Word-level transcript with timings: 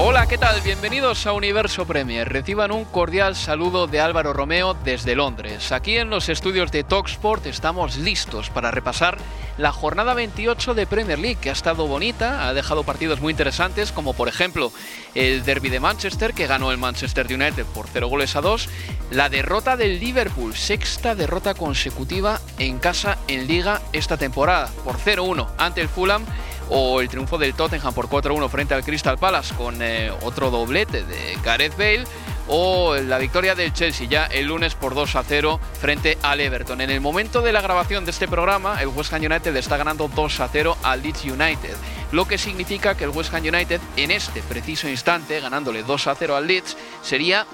Hola, 0.00 0.28
¿qué 0.28 0.38
tal? 0.38 0.60
Bienvenidos 0.60 1.26
a 1.26 1.32
Universo 1.32 1.84
Premier. 1.84 2.28
Reciban 2.28 2.70
un 2.70 2.84
cordial 2.84 3.34
saludo 3.34 3.88
de 3.88 3.98
Álvaro 3.98 4.32
Romeo 4.32 4.74
desde 4.84 5.16
Londres. 5.16 5.72
Aquí 5.72 5.96
en 5.96 6.08
los 6.08 6.28
estudios 6.28 6.70
de 6.70 6.84
Talksport 6.84 7.44
estamos 7.46 7.96
listos 7.96 8.48
para 8.48 8.70
repasar 8.70 9.18
la 9.56 9.72
jornada 9.72 10.14
28 10.14 10.74
de 10.74 10.86
Premier 10.86 11.18
League, 11.18 11.38
que 11.40 11.50
ha 11.50 11.52
estado 11.52 11.88
bonita, 11.88 12.46
ha 12.46 12.54
dejado 12.54 12.84
partidos 12.84 13.20
muy 13.20 13.32
interesantes, 13.32 13.90
como 13.90 14.14
por 14.14 14.28
ejemplo 14.28 14.70
el 15.16 15.44
derby 15.44 15.68
de 15.68 15.80
Manchester, 15.80 16.32
que 16.32 16.46
ganó 16.46 16.70
el 16.70 16.78
Manchester 16.78 17.26
United 17.26 17.66
por 17.74 17.88
0 17.92 18.06
goles 18.06 18.36
a 18.36 18.40
2, 18.40 18.68
la 19.10 19.28
derrota 19.28 19.76
del 19.76 19.98
Liverpool, 19.98 20.54
sexta 20.54 21.16
derrota 21.16 21.54
consecutiva 21.54 22.40
en 22.60 22.78
casa 22.78 23.18
en 23.26 23.48
liga 23.48 23.82
esta 23.92 24.16
temporada, 24.16 24.70
por 24.84 24.96
0-1 24.96 25.48
ante 25.58 25.80
el 25.80 25.88
Fulham 25.88 26.24
o 26.70 27.00
el 27.00 27.08
triunfo 27.08 27.38
del 27.38 27.54
Tottenham 27.54 27.94
por 27.94 28.08
4-1 28.08 28.48
frente 28.48 28.74
al 28.74 28.84
Crystal 28.84 29.18
Palace 29.18 29.54
con 29.54 29.80
eh, 29.80 30.10
otro 30.22 30.50
doblete 30.50 31.04
de 31.04 31.38
Gareth 31.42 31.76
Bale 31.76 32.04
o 32.48 32.96
la 32.96 33.18
victoria 33.18 33.54
del 33.54 33.72
Chelsea 33.72 34.08
ya 34.08 34.26
el 34.26 34.46
lunes 34.46 34.74
por 34.74 34.94
2 34.94 35.16
0 35.26 35.60
frente 35.80 36.18
al 36.22 36.40
Everton. 36.40 36.80
En 36.80 36.90
el 36.90 37.00
momento 37.00 37.42
de 37.42 37.52
la 37.52 37.60
grabación 37.60 38.04
de 38.04 38.10
este 38.10 38.26
programa, 38.26 38.80
el 38.80 38.88
West 38.88 39.12
Ham 39.12 39.22
United 39.22 39.54
está 39.56 39.76
ganando 39.76 40.08
2 40.08 40.40
0 40.50 40.76
al 40.82 41.02
Leeds 41.02 41.24
United, 41.24 41.76
lo 42.12 42.26
que 42.26 42.38
significa 42.38 42.96
que 42.96 43.04
el 43.04 43.10
West 43.10 43.32
Ham 43.34 43.42
United 43.42 43.80
en 43.96 44.10
este 44.10 44.42
preciso 44.42 44.88
instante, 44.88 45.40
ganándole 45.40 45.82
2 45.82 46.08
0 46.18 46.36
al 46.36 46.46
Leeds, 46.46 46.76
sería 47.02 47.46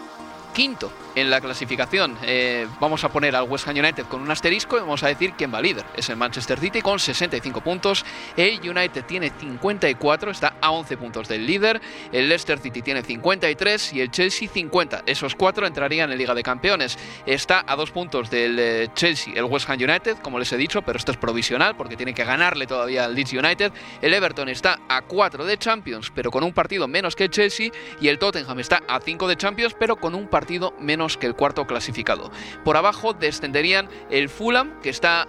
quinto 0.54 0.92
en 1.14 1.30
la 1.30 1.40
clasificación. 1.40 2.16
Eh, 2.22 2.66
vamos 2.80 3.04
a 3.04 3.08
poner 3.08 3.36
al 3.36 3.44
West 3.44 3.68
Ham 3.68 3.76
United 3.76 4.04
con 4.06 4.20
un 4.20 4.30
asterisco 4.30 4.76
y 4.76 4.80
vamos 4.80 5.02
a 5.02 5.08
decir 5.08 5.32
quién 5.36 5.52
va 5.52 5.60
líder. 5.60 5.84
Es 5.96 6.08
el 6.08 6.16
Manchester 6.16 6.58
City 6.58 6.82
con 6.82 6.98
65 6.98 7.60
puntos. 7.60 8.04
El 8.36 8.58
United 8.60 9.04
tiene 9.04 9.30
54, 9.30 10.30
está 10.30 10.54
a 10.60 10.70
11 10.70 10.96
puntos 10.96 11.28
del 11.28 11.46
líder. 11.46 11.80
El 12.12 12.28
Leicester 12.28 12.58
City 12.58 12.82
tiene 12.82 13.02
53 13.02 13.92
y 13.92 14.00
el 14.00 14.10
Chelsea 14.10 14.48
50. 14.48 15.04
Esos 15.06 15.34
cuatro 15.34 15.66
entrarían 15.66 16.10
en 16.12 16.18
Liga 16.18 16.34
de 16.34 16.42
Campeones. 16.42 16.98
Está 17.26 17.64
a 17.66 17.76
dos 17.76 17.90
puntos 17.90 18.30
del 18.30 18.58
eh, 18.58 18.88
Chelsea, 18.94 19.34
el 19.36 19.44
West 19.44 19.68
Ham 19.68 19.78
United, 19.78 20.18
como 20.18 20.38
les 20.38 20.52
he 20.52 20.56
dicho, 20.56 20.82
pero 20.82 20.98
esto 20.98 21.12
es 21.12 21.18
provisional 21.18 21.76
porque 21.76 21.96
tiene 21.96 22.14
que 22.14 22.24
ganarle 22.24 22.66
todavía 22.66 23.04
al 23.04 23.14
Leeds 23.14 23.32
United. 23.32 23.72
El 24.02 24.14
Everton 24.14 24.48
está 24.48 24.80
a 24.88 25.02
4 25.02 25.44
de 25.44 25.58
Champions, 25.58 26.10
pero 26.14 26.30
con 26.30 26.44
un 26.44 26.52
partido 26.52 26.88
menos 26.88 27.16
que 27.16 27.24
el 27.24 27.30
Chelsea. 27.30 27.70
Y 28.00 28.08
el 28.08 28.18
Tottenham 28.18 28.58
está 28.58 28.82
a 28.88 29.00
5 29.00 29.28
de 29.28 29.36
Champions, 29.36 29.74
pero 29.78 29.96
con 29.96 30.14
un 30.14 30.28
partido 30.28 30.74
menos 30.80 31.03
que 31.16 31.26
el 31.26 31.34
cuarto 31.34 31.66
clasificado. 31.66 32.30
Por 32.64 32.76
abajo 32.76 33.12
descenderían 33.12 33.88
el 34.10 34.28
Fulham, 34.28 34.80
que 34.82 34.90
está 34.90 35.26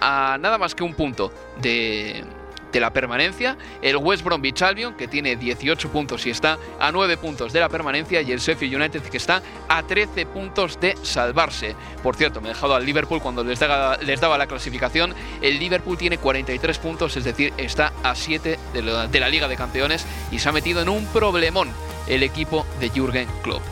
a 0.00 0.38
nada 0.40 0.58
más 0.58 0.74
que 0.74 0.84
un 0.84 0.94
punto 0.94 1.32
de, 1.60 2.24
de 2.72 2.80
la 2.80 2.92
permanencia, 2.92 3.56
el 3.82 3.96
West 3.96 4.22
Bromwich 4.24 4.62
Albion 4.62 4.94
que 4.94 5.08
tiene 5.08 5.36
18 5.36 5.90
puntos 5.90 6.26
y 6.26 6.30
está 6.30 6.58
a 6.78 6.92
9 6.92 7.16
puntos 7.16 7.52
de 7.52 7.60
la 7.60 7.68
permanencia 7.68 8.20
y 8.20 8.32
el 8.32 8.38
Sheffield 8.38 8.74
United 8.74 9.02
que 9.02 9.16
está 9.16 9.42
a 9.68 9.82
13 9.82 10.26
puntos 10.26 10.78
de 10.80 10.96
salvarse. 11.02 11.74
Por 12.02 12.16
cierto, 12.16 12.40
me 12.40 12.48
he 12.48 12.52
dejado 12.52 12.74
al 12.74 12.84
Liverpool 12.84 13.20
cuando 13.20 13.44
les 13.44 13.58
daba, 13.58 14.38
la 14.38 14.46
clasificación, 14.46 15.14
el 15.40 15.58
Liverpool 15.58 15.96
tiene 15.96 16.18
43 16.18 16.78
puntos, 16.78 17.16
es 17.16 17.24
decir, 17.24 17.52
está 17.56 17.92
a 18.02 18.14
7 18.14 18.58
de 18.72 18.82
la, 18.82 19.06
de 19.06 19.20
la 19.20 19.28
Liga 19.28 19.48
de 19.48 19.56
Campeones 19.56 20.06
y 20.30 20.38
se 20.38 20.48
ha 20.48 20.52
metido 20.52 20.82
en 20.82 20.88
un 20.88 21.06
problemón 21.06 21.70
el 22.06 22.22
equipo 22.22 22.66
de 22.80 22.90
Jürgen 22.90 23.28
Klopp. 23.42 23.62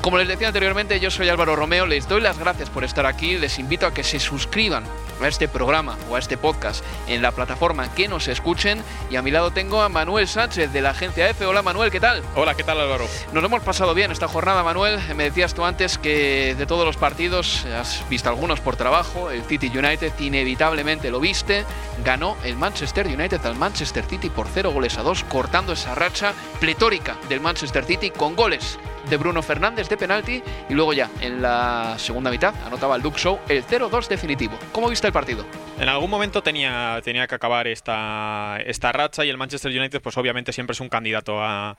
Como 0.00 0.16
les 0.16 0.28
decía 0.28 0.46
anteriormente, 0.46 1.00
yo 1.00 1.10
soy 1.10 1.28
Álvaro 1.28 1.56
Romeo, 1.56 1.84
les 1.84 2.08
doy 2.08 2.20
las 2.20 2.38
gracias 2.38 2.70
por 2.70 2.84
estar 2.84 3.04
aquí, 3.04 3.36
les 3.36 3.58
invito 3.58 3.84
a 3.84 3.92
que 3.92 4.04
se 4.04 4.20
suscriban 4.20 4.84
a 5.20 5.26
este 5.26 5.48
programa 5.48 5.98
o 6.08 6.14
a 6.14 6.20
este 6.20 6.38
podcast 6.38 6.84
en 7.08 7.20
la 7.20 7.32
plataforma 7.32 7.92
que 7.92 8.06
nos 8.06 8.28
escuchen 8.28 8.80
y 9.10 9.16
a 9.16 9.22
mi 9.22 9.32
lado 9.32 9.50
tengo 9.50 9.82
a 9.82 9.88
Manuel 9.88 10.28
Sánchez 10.28 10.72
de 10.72 10.82
la 10.82 10.90
agencia 10.90 11.28
F. 11.28 11.44
Hola 11.44 11.62
Manuel, 11.62 11.90
¿qué 11.90 11.98
tal? 11.98 12.22
Hola, 12.36 12.54
¿qué 12.54 12.62
tal 12.62 12.80
Álvaro? 12.80 13.08
Nos 13.32 13.42
hemos 13.42 13.60
pasado 13.64 13.92
bien 13.92 14.12
esta 14.12 14.28
jornada 14.28 14.62
Manuel, 14.62 15.00
me 15.16 15.24
decías 15.24 15.52
tú 15.52 15.64
antes 15.64 15.98
que 15.98 16.54
de 16.56 16.66
todos 16.66 16.86
los 16.86 16.96
partidos 16.96 17.66
has 17.66 18.08
visto 18.08 18.28
algunos 18.28 18.60
por 18.60 18.76
trabajo, 18.76 19.32
el 19.32 19.42
City 19.42 19.66
United 19.76 20.12
inevitablemente 20.20 21.10
lo 21.10 21.18
viste, 21.18 21.64
ganó 22.04 22.36
el 22.44 22.54
Manchester 22.54 23.08
United 23.08 23.44
al 23.44 23.56
Manchester 23.56 24.04
City 24.04 24.30
por 24.30 24.46
0 24.46 24.70
goles 24.70 24.96
a 24.96 25.02
2, 25.02 25.24
cortando 25.24 25.72
esa 25.72 25.96
racha 25.96 26.34
pletórica 26.60 27.16
del 27.28 27.40
Manchester 27.40 27.84
City 27.84 28.10
con 28.10 28.36
goles 28.36 28.78
de 29.08 29.16
Bruno 29.16 29.42
Fernández 29.42 29.88
de 29.88 29.96
penalti 29.96 30.42
y 30.68 30.74
luego 30.74 30.92
ya 30.92 31.10
en 31.20 31.40
la 31.40 31.94
segunda 31.98 32.30
mitad 32.30 32.54
anotaba 32.66 32.96
el 32.96 33.02
Duke 33.02 33.18
Show 33.18 33.38
el 33.48 33.64
0-2 33.64 34.08
definitivo. 34.08 34.58
¿Cómo 34.72 34.88
viste 34.88 35.06
el 35.06 35.12
partido? 35.12 35.46
En 35.80 35.88
algún 35.88 36.10
momento 36.10 36.42
tenía, 36.42 37.00
tenía 37.02 37.26
que 37.26 37.34
acabar 37.34 37.66
esta, 37.66 38.58
esta 38.66 38.92
racha 38.92 39.24
y 39.24 39.30
el 39.30 39.38
Manchester 39.38 39.72
United 39.72 40.02
pues 40.02 40.16
obviamente 40.18 40.52
siempre 40.52 40.72
es 40.72 40.80
un 40.80 40.88
candidato 40.88 41.40
a, 41.40 41.76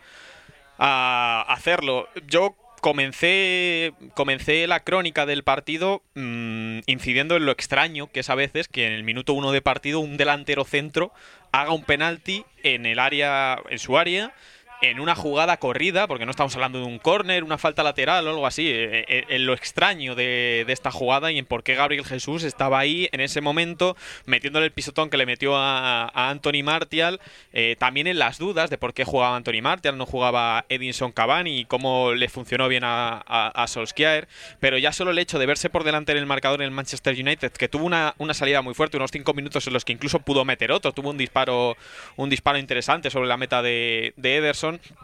hacerlo. 1.47 2.07
Yo 2.25 2.55
comencé, 2.81 3.93
comencé 4.13 4.65
la 4.65 4.79
crónica 4.79 5.25
del 5.25 5.43
partido 5.43 6.01
mmm, 6.15 6.79
incidiendo 6.85 7.35
en 7.35 7.45
lo 7.45 7.51
extraño 7.51 8.09
que 8.11 8.21
es 8.21 8.29
a 8.29 8.35
veces 8.35 8.69
que 8.69 8.87
en 8.87 8.93
el 8.93 9.03
minuto 9.03 9.33
uno 9.33 9.51
de 9.51 9.61
partido 9.61 9.99
un 9.99 10.15
delantero 10.15 10.63
centro 10.63 11.11
haga 11.51 11.73
un 11.73 11.83
penalti 11.83 12.45
en 12.63 12.85
el 12.85 12.99
área, 12.99 13.59
en 13.69 13.79
su 13.79 13.97
área 13.97 14.33
en 14.81 14.99
una 14.99 15.15
jugada 15.15 15.57
corrida, 15.57 16.07
porque 16.07 16.25
no 16.25 16.31
estamos 16.31 16.55
hablando 16.55 16.79
de 16.79 16.85
un 16.85 16.99
córner, 16.99 17.43
una 17.43 17.57
falta 17.57 17.83
lateral 17.83 18.25
o 18.27 18.29
algo 18.29 18.47
así, 18.47 18.67
eh, 18.69 19.05
eh, 19.07 19.25
en 19.27 19.45
lo 19.45 19.53
extraño 19.53 20.15
de, 20.15 20.65
esta 20.69 20.91
jugada 20.91 21.31
y 21.31 21.37
en 21.37 21.45
por 21.45 21.63
qué 21.63 21.75
Gabriel 21.75 22.05
Jesús 22.05 22.43
estaba 22.43 22.79
ahí 22.79 23.09
en 23.11 23.21
ese 23.21 23.41
momento 23.41 23.97
metiéndole 24.25 24.67
el 24.67 24.71
pisotón 24.71 25.09
que 25.09 25.17
le 25.17 25.25
metió 25.25 25.55
a, 25.55 26.09
Anthony 26.29 26.63
Martial, 26.63 27.19
eh, 27.53 27.75
también 27.79 28.07
en 28.07 28.19
las 28.19 28.37
dudas 28.37 28.69
de 28.69 28.77
por 28.77 28.93
qué 28.93 29.03
jugaba 29.03 29.35
Anthony 29.35 29.61
Martial, 29.61 29.97
no 29.97 30.05
jugaba 30.05 30.65
Edinson 30.69 31.11
Cavani 31.11 31.59
y 31.59 31.65
cómo 31.65 32.13
le 32.13 32.29
funcionó 32.29 32.67
bien 32.67 32.83
a, 32.85 33.17
a, 33.17 33.67
Solskjaer, 33.67 34.27
pero 34.59 34.77
ya 34.77 34.91
solo 34.91 35.11
el 35.11 35.19
hecho 35.19 35.39
de 35.39 35.45
verse 35.45 35.69
por 35.69 35.83
delante 35.83 36.11
en 36.11 36.17
el 36.17 36.25
marcador 36.25 36.61
en 36.61 36.65
el 36.65 36.71
Manchester 36.71 37.15
United, 37.15 37.51
que 37.51 37.67
tuvo 37.67 37.85
una, 37.85 38.13
salida 38.33 38.61
muy 38.61 38.73
fuerte, 38.73 38.97
unos 38.97 39.11
cinco 39.11 39.33
minutos 39.33 39.65
en 39.67 39.73
los 39.73 39.83
que 39.83 39.93
incluso 39.93 40.19
pudo 40.19 40.45
meter 40.45 40.71
otro, 40.71 40.91
tuvo 40.91 41.09
un 41.09 41.17
disparo, 41.17 41.75
un 42.15 42.29
disparo 42.29 42.57
interesante 42.57 43.09
sobre 43.09 43.27
la 43.27 43.37
meta 43.37 43.61
de 43.61 44.13
Ederson, 44.21 44.68
Johnson. 44.69 44.97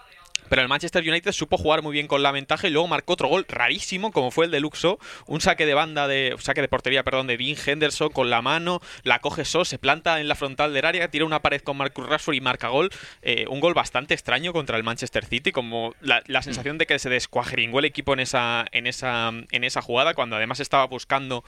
Pero 0.50 0.62
el 0.62 0.68
Manchester 0.68 1.08
United 1.08 1.32
supo 1.32 1.58
jugar 1.58 1.82
muy 1.82 1.94
bien 1.94 2.08
con 2.08 2.24
la 2.24 2.32
ventaja 2.32 2.68
y 2.68 2.72
luego 2.72 2.88
marcó 2.88 3.14
otro 3.14 3.28
gol 3.28 3.46
rarísimo, 3.48 4.12
como 4.12 4.32
fue 4.32 4.46
el 4.46 4.52
de 4.52 4.60
Luxo, 4.60 5.00
un 5.28 5.42
saque 5.42 5.66
de 5.66 5.74
banda 5.74 6.08
de 6.08 6.36
saque 6.40 6.62
de 6.62 6.68
portería, 6.68 7.04
perdón, 7.04 7.28
de 7.28 7.38
Dean 7.38 7.58
Henderson 7.66 8.10
con 8.10 8.30
la 8.30 8.42
mano, 8.42 8.82
la 9.04 9.20
coge 9.20 9.46
So, 9.46 9.66
se 9.66 9.78
planta 9.78 10.20
en 10.20 10.28
la 10.28 10.36
frontal 10.36 10.74
del 10.74 10.86
área, 10.86 11.10
tira 11.10 11.26
una 11.26 11.42
pared 11.42 11.62
con 11.62 11.78
Marcus 11.78 12.08
Rashford 12.08 12.36
y 12.36 12.42
marca 12.42 12.70
gol. 12.70 12.90
Eh, 13.22 13.46
un 13.50 13.60
gol 13.60 13.74
bastante 13.74 14.14
extraño 14.14 14.54
contra 14.54 14.78
el 14.78 14.84
Manchester 14.84 15.26
City, 15.26 15.52
como 15.52 15.94
la, 16.02 16.22
sensación 16.42 16.78
de 16.78 16.86
que 16.86 17.00
se 17.00 17.10
descuajeringó 17.10 17.80
el 17.80 17.86
equipo 17.86 18.14
en 18.14 18.20
esa, 18.20 18.66
en 18.72 18.88
esa, 18.88 19.30
en 19.30 19.64
esa 19.64 19.82
jugada, 19.82 20.14
cuando 20.14 20.36
además 20.36 20.60
estaba 20.60 20.86
buscando 20.86 21.44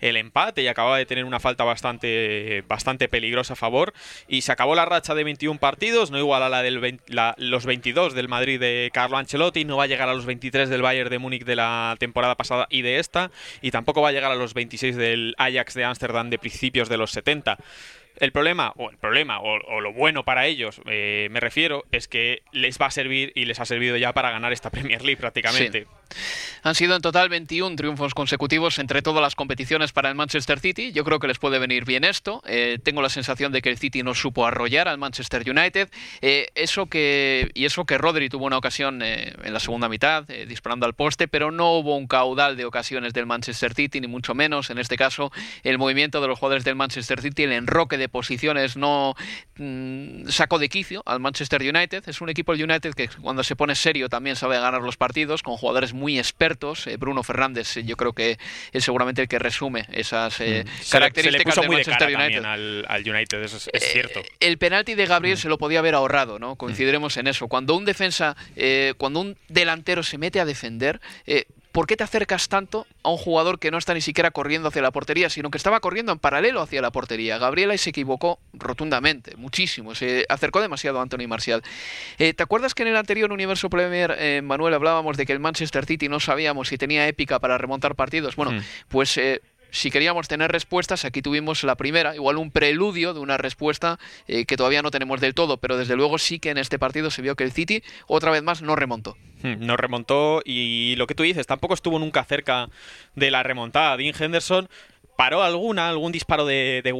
el 0.00 0.16
empate 0.16 0.62
y 0.62 0.68
acababa 0.68 0.98
de 0.98 1.06
tener 1.06 1.24
una 1.24 1.38
falta 1.38 1.64
bastante, 1.64 2.64
bastante 2.66 3.08
peligrosa 3.08 3.52
a 3.52 3.56
favor. 3.56 3.92
Y 4.28 4.42
se 4.42 4.52
acabó 4.52 4.74
la 4.74 4.86
racha 4.86 5.14
de 5.14 5.24
21 5.24 5.60
partidos, 5.60 6.10
no 6.10 6.18
igual 6.18 6.42
a 6.42 6.48
la 6.48 6.62
de 6.62 6.70
los 7.36 7.66
22 7.66 8.14
del 8.14 8.28
Madrid 8.28 8.39
de 8.46 8.90
Carlo 8.92 9.16
Ancelotti, 9.16 9.64
no 9.64 9.76
va 9.76 9.84
a 9.84 9.86
llegar 9.86 10.08
a 10.08 10.14
los 10.14 10.26
23 10.26 10.68
del 10.68 10.82
Bayern 10.82 11.10
de 11.10 11.18
Múnich 11.18 11.44
de 11.44 11.56
la 11.56 11.96
temporada 11.98 12.36
pasada 12.36 12.66
y 12.70 12.82
de 12.82 12.98
esta, 12.98 13.30
y 13.62 13.70
tampoco 13.70 14.02
va 14.02 14.08
a 14.08 14.12
llegar 14.12 14.32
a 14.32 14.34
los 14.34 14.54
26 14.54 14.96
del 14.96 15.34
Ajax 15.38 15.74
de 15.74 15.84
Ámsterdam 15.84 16.30
de 16.30 16.38
principios 16.38 16.88
de 16.88 16.96
los 16.96 17.10
70. 17.12 17.58
El 18.16 18.32
problema, 18.32 18.72
o 18.76 18.90
el 18.90 18.98
problema, 18.98 19.40
o, 19.40 19.80
lo 19.80 19.92
bueno 19.92 20.24
para 20.24 20.46
ellos, 20.46 20.80
eh, 20.86 21.28
me 21.30 21.40
refiero, 21.40 21.84
es 21.92 22.08
que 22.08 22.42
les 22.52 22.78
va 22.78 22.86
a 22.86 22.90
servir 22.90 23.32
y 23.34 23.44
les 23.44 23.60
ha 23.60 23.64
servido 23.64 23.96
ya 23.96 24.12
para 24.12 24.30
ganar 24.30 24.52
esta 24.52 24.70
Premier 24.70 25.02
League 25.02 25.20
prácticamente. 25.20 25.86
Han 26.62 26.74
sido 26.74 26.96
en 26.96 27.02
total 27.02 27.28
21 27.28 27.76
triunfos 27.76 28.14
consecutivos 28.14 28.78
entre 28.78 29.02
todas 29.02 29.22
las 29.22 29.34
competiciones 29.34 29.92
para 29.92 30.08
el 30.08 30.14
Manchester 30.14 30.60
City. 30.60 30.92
Yo 30.92 31.04
creo 31.04 31.18
que 31.18 31.26
les 31.26 31.38
puede 31.38 31.58
venir 31.58 31.84
bien 31.84 32.04
esto. 32.04 32.42
Eh, 32.46 32.78
tengo 32.82 33.02
la 33.02 33.08
sensación 33.08 33.52
de 33.52 33.62
que 33.62 33.70
el 33.70 33.78
City 33.78 34.02
no 34.02 34.14
supo 34.14 34.46
arrollar 34.46 34.88
al 34.88 34.98
Manchester 34.98 35.48
United. 35.48 35.90
Eh, 36.20 36.48
eso 36.54 36.86
que 36.86 37.50
y 37.54 37.64
eso 37.64 37.84
que 37.84 37.98
Rodri 37.98 38.28
tuvo 38.28 38.46
una 38.46 38.58
ocasión 38.58 39.00
eh, 39.02 39.34
en 39.42 39.52
la 39.52 39.60
segunda 39.60 39.88
mitad 39.88 40.24
disparando 40.46 40.86
al 40.86 40.94
poste, 40.94 41.28
pero 41.28 41.50
no 41.50 41.72
hubo 41.72 41.96
un 41.96 42.06
caudal 42.06 42.56
de 42.56 42.64
ocasiones 42.64 43.12
del 43.12 43.26
Manchester 43.26 43.74
City 43.74 44.00
ni 44.00 44.06
mucho 44.06 44.34
menos. 44.34 44.70
En 44.70 44.78
este 44.78 44.96
caso, 44.96 45.32
el 45.62 45.78
movimiento 45.78 46.20
de 46.20 46.28
los 46.28 46.38
jugadores 46.38 46.64
del 46.64 46.76
Manchester 46.76 47.20
City, 47.20 47.44
el 47.44 47.52
enroque 47.52 47.96
de 47.96 48.08
posiciones 48.08 48.76
no 48.76 49.14
mm, 49.56 50.28
sacó 50.28 50.58
de 50.58 50.68
quicio 50.68 51.02
al 51.06 51.20
Manchester 51.20 51.62
United. 51.62 52.08
Es 52.08 52.20
un 52.20 52.28
equipo 52.28 52.52
el 52.52 52.62
United 52.64 52.94
que 52.94 53.08
cuando 53.08 53.42
se 53.44 53.56
pone 53.56 53.74
serio 53.74 54.08
también 54.08 54.36
sabe 54.36 54.58
ganar 54.58 54.82
los 54.82 54.96
partidos 54.96 55.42
con 55.42 55.56
jugadores 55.56 55.92
muy 55.92 55.99
expertos. 56.18 56.86
Eh, 56.86 56.96
Bruno 56.96 57.22
Fernández, 57.22 57.76
eh, 57.76 57.84
yo 57.84 57.96
creo 57.96 58.12
que 58.12 58.38
es 58.72 58.84
seguramente 58.84 59.22
el 59.22 59.28
que 59.28 59.38
resume 59.38 59.86
esas 59.92 60.40
eh, 60.40 60.64
mm. 60.64 60.90
características 60.90 61.56
del 61.56 61.68
Manchester 61.68 62.16
United. 62.16 62.44
Al, 62.44 63.02
United, 63.06 63.42
eso 63.42 63.70
es, 63.72 63.84
cierto. 63.92 64.22
El 64.40 64.58
penalti 64.58 64.94
de 64.94 65.06
Gabriel 65.06 65.36
mm. 65.36 65.40
se 65.40 65.48
lo 65.48 65.58
podía 65.58 65.80
haber 65.80 65.94
ahorrado, 65.94 66.38
¿no? 66.38 66.56
Coincidiremos 66.56 67.16
en 67.16 67.26
eso. 67.26 67.48
Cuando 67.48 67.76
un 67.76 67.84
defensa, 67.84 68.36
cuando 68.98 69.20
un 69.20 69.36
delantero 69.48 70.02
se 70.02 70.18
mete 70.18 70.40
a 70.40 70.44
defender, 70.44 71.00
¿por 71.72 71.86
qué 71.86 71.96
te 71.96 72.04
acercas 72.04 72.48
tanto 72.48 72.86
a 73.02 73.10
un 73.10 73.16
jugador 73.16 73.58
que 73.58 73.70
no 73.70 73.78
está 73.78 73.94
ni 73.94 74.00
siquiera 74.00 74.30
corriendo 74.30 74.68
hacia 74.68 74.82
la 74.82 74.90
portería, 74.90 75.30
sino 75.30 75.50
que 75.50 75.58
estaba 75.58 75.80
corriendo 75.80 76.12
en 76.12 76.18
paralelo 76.18 76.60
hacia 76.60 76.82
la 76.82 76.90
portería? 76.90 77.38
Gabriela 77.38 77.76
se 77.78 77.90
equivocó 77.90 78.38
rotundamente, 78.52 79.36
muchísimo, 79.36 79.94
se 79.94 80.26
acercó 80.28 80.60
demasiado 80.60 80.98
a 80.98 81.02
Anthony 81.02 81.28
Marcial. 81.28 81.62
Eh, 82.18 82.34
¿Te 82.34 82.42
acuerdas 82.42 82.74
que 82.74 82.82
en 82.82 82.88
el 82.88 82.96
anterior 82.96 83.32
Universo 83.32 83.70
Premier, 83.70 84.16
eh, 84.18 84.42
Manuel, 84.42 84.74
hablábamos 84.74 85.16
de 85.16 85.26
que 85.26 85.32
el 85.32 85.40
Manchester 85.40 85.86
City 85.86 86.08
no 86.08 86.20
sabíamos 86.20 86.68
si 86.68 86.78
tenía 86.78 87.06
épica 87.06 87.38
para 87.38 87.58
remontar 87.58 87.94
partidos? 87.94 88.36
Bueno, 88.36 88.52
hmm. 88.52 88.62
pues... 88.88 89.16
Eh, 89.16 89.40
si 89.70 89.90
queríamos 89.90 90.28
tener 90.28 90.50
respuestas, 90.50 91.04
aquí 91.04 91.22
tuvimos 91.22 91.64
la 91.64 91.76
primera, 91.76 92.14
igual 92.14 92.36
un 92.36 92.50
preludio 92.50 93.14
de 93.14 93.20
una 93.20 93.36
respuesta 93.36 93.98
eh, 94.26 94.44
que 94.44 94.56
todavía 94.56 94.82
no 94.82 94.90
tenemos 94.90 95.20
del 95.20 95.34
todo, 95.34 95.58
pero 95.58 95.76
desde 95.76 95.96
luego 95.96 96.18
sí 96.18 96.38
que 96.38 96.50
en 96.50 96.58
este 96.58 96.78
partido 96.78 97.10
se 97.10 97.22
vio 97.22 97.36
que 97.36 97.44
el 97.44 97.52
City 97.52 97.82
otra 98.06 98.30
vez 98.30 98.42
más 98.42 98.62
no 98.62 98.76
remontó. 98.76 99.16
Hmm, 99.42 99.64
no 99.64 99.76
remontó 99.76 100.42
y 100.44 100.94
lo 100.96 101.06
que 101.06 101.14
tú 101.14 101.22
dices, 101.22 101.46
tampoco 101.46 101.74
estuvo 101.74 101.98
nunca 101.98 102.24
cerca 102.24 102.68
de 103.14 103.30
la 103.30 103.42
remontada. 103.42 103.96
Dean 103.96 104.14
Henderson 104.18 104.68
paró 105.16 105.42
alguna, 105.42 105.88
algún 105.88 106.12
disparo 106.12 106.46
de, 106.46 106.80
de 106.82 106.94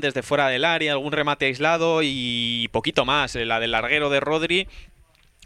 desde 0.00 0.22
fuera 0.22 0.48
del 0.48 0.64
área, 0.64 0.92
algún 0.92 1.12
remate 1.12 1.46
aislado 1.46 2.00
y 2.02 2.68
poquito 2.72 3.04
más. 3.04 3.34
La 3.34 3.58
del 3.60 3.72
larguero 3.72 4.08
de 4.08 4.20
Rodri 4.20 4.68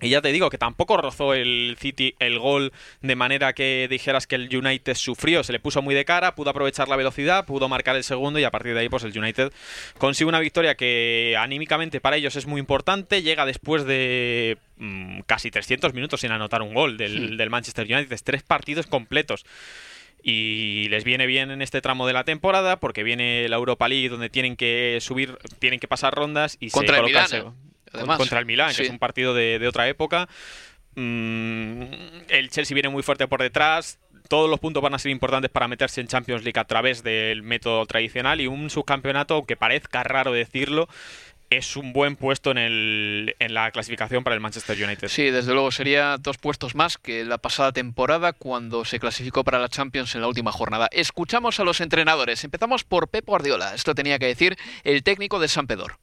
y 0.00 0.08
ya 0.08 0.20
te 0.20 0.32
digo 0.32 0.50
que 0.50 0.58
tampoco 0.58 0.96
rozó 0.96 1.34
el 1.34 1.76
City 1.78 2.14
el 2.18 2.38
gol 2.38 2.72
de 3.00 3.16
manera 3.16 3.52
que 3.52 3.86
dijeras 3.90 4.26
que 4.26 4.36
el 4.36 4.54
United 4.54 4.94
sufrió, 4.94 5.42
se 5.42 5.52
le 5.52 5.60
puso 5.60 5.82
muy 5.82 5.94
de 5.94 6.04
cara, 6.04 6.34
pudo 6.34 6.50
aprovechar 6.50 6.88
la 6.88 6.96
velocidad, 6.96 7.46
pudo 7.46 7.68
marcar 7.68 7.96
el 7.96 8.04
segundo 8.04 8.38
y 8.38 8.44
a 8.44 8.50
partir 8.50 8.74
de 8.74 8.80
ahí 8.80 8.88
pues 8.88 9.04
el 9.04 9.16
United 9.16 9.52
consigue 9.98 10.28
una 10.28 10.40
victoria 10.40 10.74
que 10.74 11.36
anímicamente 11.38 12.00
para 12.00 12.16
ellos 12.16 12.36
es 12.36 12.46
muy 12.46 12.60
importante, 12.60 13.22
llega 13.22 13.44
después 13.44 13.84
de 13.84 14.58
mm, 14.78 15.20
casi 15.26 15.50
300 15.50 15.92
minutos 15.94 16.20
sin 16.20 16.32
anotar 16.32 16.62
un 16.62 16.74
gol 16.74 16.96
del, 16.96 17.36
del 17.36 17.50
Manchester 17.50 17.86
United, 17.86 18.18
tres 18.24 18.42
partidos 18.42 18.86
completos. 18.86 19.44
Y 20.22 20.88
les 20.90 21.04
viene 21.04 21.26
bien 21.26 21.50
en 21.50 21.62
este 21.62 21.80
tramo 21.80 22.06
de 22.06 22.12
la 22.12 22.24
temporada 22.24 22.78
porque 22.78 23.02
viene 23.02 23.48
la 23.48 23.56
Europa 23.56 23.88
League 23.88 24.10
donde 24.10 24.28
tienen 24.28 24.56
que 24.56 24.98
subir, 25.00 25.38
tienen 25.58 25.80
que 25.80 25.88
pasar 25.88 26.14
rondas 26.14 26.58
y 26.60 26.70
Contra 26.70 27.26
se 27.26 27.42
contra 28.16 28.38
el 28.38 28.46
Milán, 28.46 28.74
que 28.74 28.82
es 28.82 28.90
un 28.90 28.98
partido 28.98 29.34
de, 29.34 29.66
otra 29.66 29.88
época. 29.88 30.28
Mm, 30.94 31.82
el 32.28 32.50
Chelsea 32.50 32.74
viene 32.74 32.88
muy 32.88 33.02
fuerte 33.02 33.26
por 33.28 33.40
detrás. 33.40 33.98
Todos 34.28 34.48
los 34.48 34.60
puntos 34.60 34.82
van 34.82 34.94
a 34.94 34.98
ser 34.98 35.10
importantes 35.10 35.50
para 35.50 35.66
meterse 35.66 36.00
en 36.00 36.06
Champions 36.06 36.44
League 36.44 36.58
a 36.58 36.64
través 36.64 37.02
del 37.02 37.42
método 37.42 37.84
tradicional 37.86 38.40
y 38.40 38.46
un 38.46 38.70
subcampeonato, 38.70 39.34
aunque 39.34 39.56
parezca 39.56 40.04
raro 40.04 40.32
decirlo, 40.32 40.88
es 41.50 41.76
un 41.76 41.92
buen 41.92 42.14
puesto 42.14 42.52
en, 42.52 42.58
el, 42.58 43.36
en 43.40 43.54
la 43.54 43.72
clasificación 43.72 44.22
para 44.22 44.34
el 44.34 44.40
Manchester 44.40 44.82
United. 44.82 45.08
Sí, 45.08 45.30
desde 45.30 45.52
luego 45.52 45.72
sería 45.72 46.16
dos 46.16 46.38
puestos 46.38 46.76
más 46.76 46.96
que 46.96 47.24
la 47.24 47.38
pasada 47.38 47.72
temporada 47.72 48.32
cuando 48.32 48.84
se 48.84 49.00
clasificó 49.00 49.42
para 49.42 49.58
la 49.58 49.68
Champions 49.68 50.14
en 50.14 50.20
la 50.20 50.28
última 50.28 50.52
jornada. 50.52 50.88
Escuchamos 50.92 51.58
a 51.58 51.64
los 51.64 51.80
entrenadores. 51.80 52.44
Empezamos 52.44 52.84
por 52.84 53.08
Pep 53.08 53.26
Guardiola. 53.26 53.74
Esto 53.74 53.96
tenía 53.96 54.20
que 54.20 54.26
decir 54.26 54.56
el 54.84 55.02
técnico 55.02 55.40
de 55.40 55.48
San 55.48 55.66
Pedro. 55.66 55.98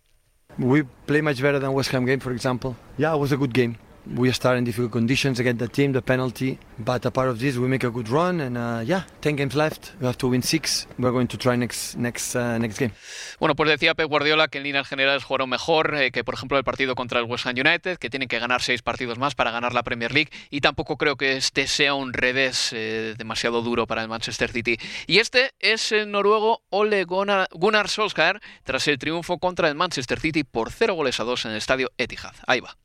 We 0.60 0.84
play 1.06 1.22
much 1.22 1.42
better 1.42 1.60
than 1.60 1.74
West 1.74 1.90
Ham 1.92 2.06
game, 2.06 2.20
for 2.20 2.32
example. 2.32 2.76
Yeah, 2.98 3.14
it 3.14 3.18
was 3.18 3.32
a 3.32 3.38
good 3.38 3.54
game. 3.54 3.78
We 4.16 4.32
start 4.32 4.58
in 4.58 4.64
difficult 4.64 4.92
conditions 4.92 5.40
against 5.40 5.60
the 5.60 5.68
team, 5.68 5.94
the 5.94 6.02
penalty. 6.02 6.60
But 6.78 7.06
a 7.06 7.12
part 7.12 7.30
of 7.30 7.40
this, 7.40 7.58
we 7.58 7.68
make 7.68 7.84
a 7.84 7.90
good 7.90 8.08
run, 8.10 8.40
and 8.40 8.58
uh, 8.58 8.84
yeah, 8.86 9.06
ten 9.22 9.36
games 9.36 9.56
left. 9.56 9.94
We 10.00 10.06
have 10.06 10.18
to 10.20 10.28
win 10.28 10.44
six. 10.44 10.88
We're 11.00 11.12
going 11.12 11.28
to 11.28 11.38
try 11.38 11.56
next 11.56 11.98
next 11.98 12.36
uh, 12.36 12.58
next 12.60 12.80
game. 12.80 12.92
Bueno, 13.40 13.56
pues 13.56 13.70
decía 13.70 13.96
Pep 13.96 14.08
Guardiola 14.08 14.48
que 14.48 14.60
en 14.60 14.64
líneas 14.64 14.88
generales 14.88 15.24
jugaron 15.24 15.50
mejor 15.50 15.96
eh, 15.96 16.12
que, 16.12 16.24
por 16.24 16.36
ejemplo, 16.36 16.58
el 16.58 16.64
partido 16.64 16.96
contra 16.96 17.20
el 17.20 17.26
West 17.26 17.48
Ham 17.48 17.56
United, 17.58 17.98
que 17.98 18.10
tienen 18.10 18.28
que 18.28 18.40
ganar 18.40 18.62
seis 18.62 18.82
partidos 18.82 19.18
más 19.18 19.36
para 19.36 19.52
ganar 19.52 19.74
la 19.74 19.84
Premier 19.84 20.14
League, 20.14 20.30
y 20.50 20.62
tampoco 20.62 20.98
creo 20.98 21.16
que 21.16 21.38
este 21.38 21.68
sea 21.68 21.94
un 21.94 22.14
revés 22.14 22.72
eh, 22.74 23.16
demasiado 23.18 23.62
duro 23.62 23.88
para 23.88 24.02
el 24.04 24.08
Manchester 24.08 24.52
City. 24.52 24.78
Y 25.08 25.20
este 25.20 25.52
es 25.60 25.92
el 25.92 26.12
noruego 26.12 26.62
Ole 26.70 27.04
Gunnar, 27.06 27.48
Gunnar 27.52 27.90
Solskjaer 27.90 28.40
tras 28.64 28.88
el 28.88 29.00
triunfo 29.00 29.40
contra 29.40 29.68
el 29.68 29.76
Manchester 29.76 30.20
City 30.20 30.44
por 30.44 30.72
cero 30.72 30.94
goles 30.94 31.20
a 31.20 31.24
dos 31.24 31.46
en 31.46 31.52
el 31.52 31.58
estadio 31.58 31.92
Etihad. 31.98 32.36
Ahí 32.46 32.60
va. 32.60 32.78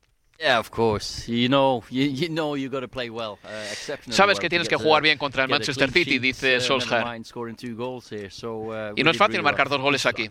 Sabes 4.10 4.38
que 4.40 4.48
tienes 4.48 4.68
que 4.68 4.76
jugar 4.76 5.02
bien 5.02 5.16
contra 5.18 5.44
el 5.44 5.48
Manchester 5.48 5.90
City, 5.90 6.18
dice 6.18 6.56
uh, 6.56 6.60
Solskjaer. 6.60 7.04
Uh, 7.04 8.92
y 8.96 9.04
no 9.04 9.10
es 9.10 9.16
fácil 9.16 9.42
marcar 9.42 9.68
dos 9.68 9.80
goles 9.80 10.04
aquí. 10.06 10.30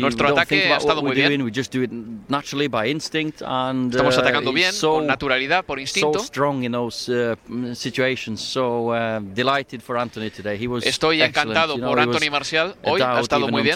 Nuestro 0.00 0.26
ataque 0.28 0.72
ha 0.72 0.76
estado 0.78 1.02
muy 1.02 1.14
bien. 1.14 1.28
Estamos 3.90 4.16
uh, 4.16 4.20
atacando 4.20 4.52
bien, 4.52 4.72
con 4.96 5.06
naturalidad, 5.06 5.64
por 5.64 5.78
instinto. 5.78 6.18
Estoy 10.84 11.22
encantado 11.22 11.74
por 11.78 11.98
Anthony 12.00 12.30
Martial. 12.30 12.74
Hoy 12.82 13.00
ha 13.02 13.20
estado 13.20 13.48
muy 13.48 13.62
bien. 13.62 13.74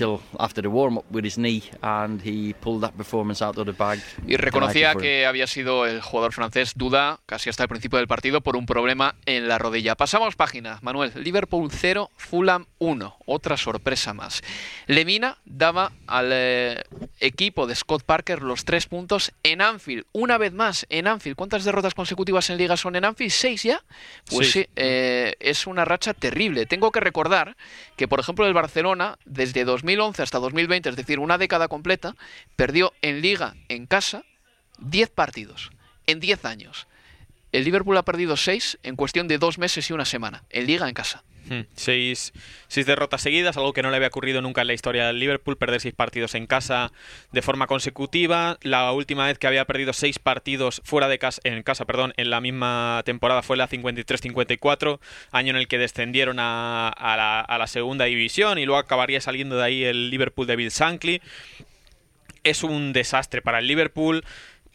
Y 4.27 4.37
reconocía 4.37 4.95
que 4.95 5.27
había 5.27 5.47
sido 5.47 5.87
el 5.87 6.01
jugador 6.01 6.33
francés 6.33 6.73
duda 6.77 7.21
casi 7.27 7.51
hasta 7.51 7.65
el 7.65 7.69
principio 7.69 7.99
del 7.99 8.09
partido 8.09 8.41
por 8.41 8.57
un 8.57 8.67
problema 8.67 9.15
en 9.27 9.49
la 9.49 9.59
rodilla. 9.59 9.95
Pasamos 9.95 10.37
página, 10.37 10.79
Manuel. 10.83 11.13
Liverpool 11.17 11.71
0, 11.71 12.11
Fulham 12.17 12.67
1. 12.79 13.17
Otra 13.27 13.57
sorpresa 13.57 14.15
más. 14.15 14.43
Lemina 14.87 15.39
daba 15.45 15.93
al 16.07 16.31
eh, 16.33 16.83
equipo 17.21 17.67
de 17.67 17.75
Scott 17.75 18.03
Parker 18.05 18.43
los 18.43 18.65
tres 18.65 18.87
puntos 18.87 19.33
en 19.43 19.63
Anfield. 19.63 20.05
Una 20.13 20.39
vez 20.39 20.53
más 20.53 20.87
en 20.89 21.07
Anfield. 21.07 21.37
¿Cuántas 21.37 21.65
derrotas 21.65 21.95
consecutivas 21.95 22.51
en 22.51 22.59
Liga 22.59 22.77
son 22.77 22.97
en 22.97 23.05
Anfield? 23.05 23.33
¿Seis 23.33 23.63
ya? 23.63 23.83
Pues 24.31 24.53
sí, 24.53 24.67
eh, 24.77 25.35
es 25.41 25.67
una 25.67 25.85
racha 25.85 26.15
terrible. 26.15 26.67
Tengo 26.67 26.91
que 26.91 27.01
recordar 27.01 27.57
que, 27.97 28.09
por 28.09 28.21
ejemplo, 28.21 28.47
el 28.47 28.55
Barcelona, 28.55 29.19
desde 29.25 29.65
2011 29.65 30.23
hasta 30.23 30.39
2020, 30.39 30.89
es 30.89 30.97
decir, 30.97 31.19
una 31.19 31.39
década 31.39 31.69
completa, 31.69 32.15
perdió 32.57 32.93
en 33.03 33.21
Liga 33.21 33.55
en 33.73 33.87
casa 33.87 34.25
10 34.79 35.11
partidos 35.11 35.71
en 36.07 36.21
10 36.21 36.45
años. 36.45 36.87
el 37.53 37.65
Liverpool 37.65 37.97
ha 37.97 38.05
perdido 38.05 38.37
seis 38.37 38.79
en 38.83 38.97
cuestión 38.97 39.29
de 39.29 39.39
dos 39.39 39.59
meses 39.59 39.91
y 39.91 39.93
una 39.93 40.07
semana, 40.07 40.45
en 40.51 40.67
liga 40.67 40.89
en 40.89 40.95
casa. 40.95 41.23
Hmm, 41.49 41.63
seis, 41.75 42.33
seis, 42.69 42.87
derrotas 42.87 43.21
seguidas, 43.21 43.57
algo 43.57 43.73
que 43.73 43.83
no 43.83 43.91
le 43.91 43.97
había 43.97 44.09
ocurrido 44.09 44.41
nunca 44.41 44.61
en 44.61 44.69
la 44.69 44.75
historia 44.75 45.07
del 45.07 45.19
Liverpool, 45.19 45.59
perder 45.59 45.81
seis 45.81 45.93
partidos 45.93 46.35
en 46.35 46.47
casa 46.47 46.93
de 47.33 47.43
forma 47.43 47.67
consecutiva. 47.67 48.59
La 48.63 48.91
última 48.93 49.27
vez 49.27 49.39
que 49.39 49.49
había 49.49 49.65
perdido 49.67 49.93
seis 49.93 50.19
partidos 50.19 50.81
fuera 50.85 51.09
de 51.09 51.19
casa, 51.19 51.41
en 51.45 51.63
casa, 51.63 51.85
perdón, 51.85 52.15
en 52.17 52.31
la 52.31 52.41
misma 52.41 53.03
temporada 53.05 53.43
fue 53.43 53.57
la 53.57 53.69
53-54, 53.69 55.01
año 55.33 55.51
en 55.51 55.57
el 55.57 55.69
que 55.69 55.79
descendieron 55.79 56.39
a, 56.39 56.89
a, 56.89 57.17
la, 57.17 57.41
a, 57.41 57.59
la, 57.59 57.67
segunda 57.67 58.05
división 58.05 58.59
y 58.59 58.65
luego 58.65 58.79
acabaría 58.79 59.21
saliendo 59.21 59.57
de 59.57 59.65
ahí 59.65 59.85
el 59.85 60.11
Liverpool 60.11 60.47
de 60.47 60.57
Bill 60.57 60.71
Shankly. 60.71 61.21
Es 62.45 62.63
un 62.63 62.93
desastre 62.93 63.43
para 63.43 63.59
el 63.59 63.67
Liverpool. 63.67 64.25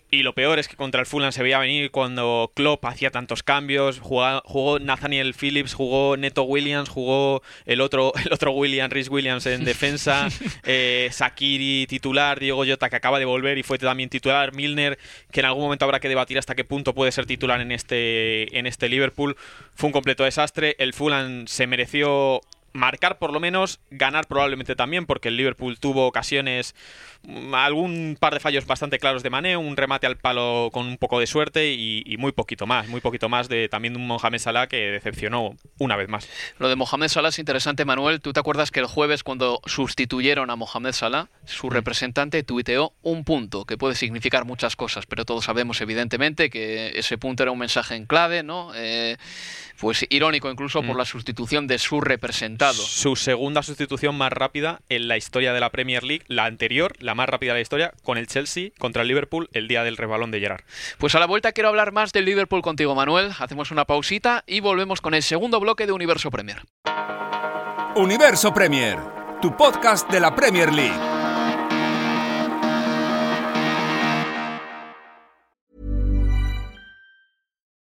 Y 0.09 0.24
lo 0.24 0.33
peor 0.33 0.57
es 0.57 0.69
que 0.69 0.77
contra 0.77 1.01
el 1.01 1.05
Fulham 1.05 1.33
se 1.33 1.43
veía 1.43 1.59
venir 1.59 1.91
cuando 1.91 2.53
Klopp 2.55 2.86
hacía 2.86 3.12
tantos 3.12 3.43
cambios. 3.43 4.00
Jugó, 4.00 4.79
Nathaniel 4.79 5.33
Phillips, 5.33 5.74
jugó 5.74 6.15
Neto 6.15 6.43
Williams, 6.43 6.88
jugó 6.88 7.41
el 7.65 7.81
otro, 7.81 8.13
el 8.25 8.31
otro 8.31 8.51
Williams, 8.51 8.93
Rhys 8.93 9.09
Williams 9.09 9.45
en 9.47 9.65
defensa. 9.65 10.29
eh, 10.63 11.09
Sakiri 11.12 11.88
titular, 11.88 12.39
Diego 12.39 12.63
Jota 12.65 12.89
que 12.89 12.95
acaba 12.95 13.19
de 13.19 13.25
volver 13.25 13.57
y 13.57 13.63
fue 13.63 13.77
también 13.77 14.09
titular. 14.09 14.53
Milner, 14.53 14.97
que 15.29 15.41
en 15.41 15.45
algún 15.45 15.63
momento 15.63 15.83
habrá 15.83 16.00
que 16.00 16.07
debatir 16.07 16.39
hasta 16.39 16.55
qué 16.55 16.63
punto 16.63 16.95
puede 16.95 17.12
ser 17.12 17.25
titular 17.25 17.59
en 17.59 17.74
este, 17.74 18.57
en 18.57 18.65
este 18.65 18.88
Liverpool. 18.88 19.36
Fue 19.75 19.88
un 19.88 19.93
completo 19.93 20.24
desastre. 20.24 20.77
El 20.79 20.93
Fulham 20.93 21.47
se 21.47 21.67
mereció 21.67 22.39
marcar 22.77 23.17
por 23.17 23.34
lo 23.34 23.39
menos, 23.39 23.79
ganar 23.89 24.27
probablemente 24.27 24.75
también, 24.75 25.05
porque 25.05 25.27
el 25.27 25.38
Liverpool 25.38 25.79
tuvo 25.79 26.07
ocasiones, 26.07 26.75
mm, 27.24 27.53
algún 27.53 28.17
par 28.19 28.34
de 28.34 28.39
fallos 28.39 28.65
bastante 28.65 29.00
claros 29.00 29.24
de 29.24 29.29
Mané, 29.29 29.57
un 29.57 29.75
remate 29.75 30.07
al 30.07 30.17
palo 30.17 30.69
con 30.72 30.88
un 30.88 30.98
poco 30.98 31.19
de 31.19 31.27
suerte 31.27 31.74
y, 31.74 32.03
y, 32.05 32.17
muy 32.17 32.31
poquito 32.31 32.65
más, 32.65 32.88
muy 32.88 33.01
poquito 33.01 33.27
más 33.29 33.50
de 33.50 33.67
también 33.67 33.93
de 33.93 34.00
un 34.00 34.07
Mohamed 34.07 34.39
Salah 34.39 34.67
que 34.67 34.91
decepcionó 34.91 35.55
una 35.79 35.96
vez 35.96 36.07
más. 36.07 36.29
Lo 36.60 36.69
de 36.69 36.75
Mohamed 36.75 37.07
Salah 37.10 37.29
es 37.29 37.39
interesante, 37.39 37.84
Manuel. 37.84 38.22
¿Tú 38.22 38.31
te 38.34 38.39
acuerdas 38.39 38.72
que 38.72 38.79
el 38.79 38.86
jueves 38.86 39.24
cuando 39.24 39.62
sustituyeron 39.65 40.50
a 40.50 40.55
Mohamed 40.55 40.91
Salah, 40.91 41.29
su 41.46 41.69
representante 41.69 42.43
tuiteó 42.43 42.93
un 43.01 43.24
punto, 43.24 43.65
que 43.65 43.77
puede 43.77 43.96
significar 43.96 44.46
muchas 44.46 44.75
cosas, 44.75 45.05
pero 45.05 45.25
todos 45.25 45.46
sabemos 45.46 45.81
evidentemente 45.81 46.50
que 46.50 46.91
ese 46.96 47.17
punto 47.17 47.43
era 47.43 47.51
un 47.51 47.60
mensaje 47.60 47.96
en 47.96 48.05
clave, 48.05 48.43
¿no? 48.43 48.72
Eh, 48.75 49.17
pues 49.79 50.05
irónico 50.10 50.50
incluso 50.50 50.81
por 50.84 50.98
la 50.98 51.05
sustitución 51.05 51.67
de 51.67 51.77
su 51.77 52.01
Su 52.75 53.15
segunda 53.15 53.63
sustitución 53.63 54.17
más 54.17 54.31
rápida 54.31 54.81
en 54.89 55.07
la 55.07 55.17
historia 55.17 55.53
de 55.53 55.59
la 55.59 55.69
Premier 55.69 56.03
League, 56.03 56.25
la 56.27 56.45
anterior, 56.45 56.93
la 57.00 57.15
más 57.15 57.29
rápida 57.29 57.53
de 57.53 57.59
la 57.59 57.62
historia, 57.62 57.93
con 58.03 58.17
el 58.17 58.27
Chelsea 58.27 58.71
contra 58.77 59.01
el 59.01 59.07
Liverpool 59.07 59.50
el 59.53 59.67
día 59.67 59.83
del 59.83 59.97
rebalón 59.97 60.31
de 60.31 60.39
Gerard. 60.39 60.63
Pues 60.97 61.15
a 61.15 61.19
la 61.19 61.25
vuelta 61.25 61.51
quiero 61.51 61.69
hablar 61.69 61.91
más 61.91 62.12
del 62.13 62.25
Liverpool 62.25 62.62
contigo, 62.62 62.95
Manuel. 62.95 63.31
Hacemos 63.39 63.71
una 63.71 63.86
pausita 63.86 64.43
y 64.47 64.59
volvemos 64.59 65.01
con 65.01 65.13
el 65.13 65.24
segundo 65.24 65.59
bloque 65.59 65.86
de 65.86 65.93
Universo 65.93 66.31
Premier. 66.31 66.63
Universo 67.95 68.53
Premier, 68.53 69.00
tu 69.41 69.55
podcast 69.55 70.09
de 70.12 70.19
la 70.19 70.36
Premier 70.36 70.71
League. 70.74 71.16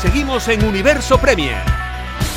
Seguimos 0.00 0.48
en 0.48 0.64
Universo 0.64 1.20
Premier. 1.20 1.62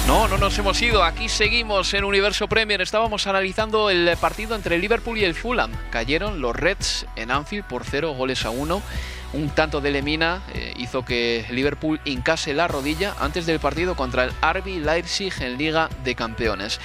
No, 0.06 0.28
no 0.28 0.38
nos 0.38 0.58
hemos 0.58 0.82
ido. 0.82 1.02
Aquí 1.02 1.30
seguimos 1.30 1.94
en 1.94 2.04
Universo 2.04 2.50
Premier. 2.50 2.82
Estábamos 2.82 3.26
analizando 3.26 3.90
el 3.90 4.18
partido 4.20 4.56
entre 4.56 4.76
el 4.76 4.82
Liverpool 4.82 5.18
y 5.18 5.24
el 5.24 5.34
Fulham. 5.34 5.72
Cayeron 5.90 6.42
los 6.42 6.54
Reds 6.54 7.06
en 7.16 7.32
Anfield 7.32 7.64
por 7.64 7.86
0 7.86 8.16
goles 8.16 8.44
a 8.46 8.50
1. 8.50 8.82
Un 9.32 9.50
tanto 9.52 9.80
de 9.80 9.92
Lemina 9.92 10.42
eh, 10.54 10.74
hizo 10.76 11.06
que 11.06 11.46
Liverpool 11.52 12.02
hincase 12.04 12.54
la 12.54 12.68
rodilla 12.68 13.16
antes 13.22 13.46
del 13.46 13.62
partido 13.62 13.96
contra 13.96 14.26
el 14.26 14.32
RB 14.32 14.84
Leipzig 14.84 15.34
en 15.40 15.58
Liga 15.58 15.90
de 16.04 16.16
Campeones. 16.16 16.82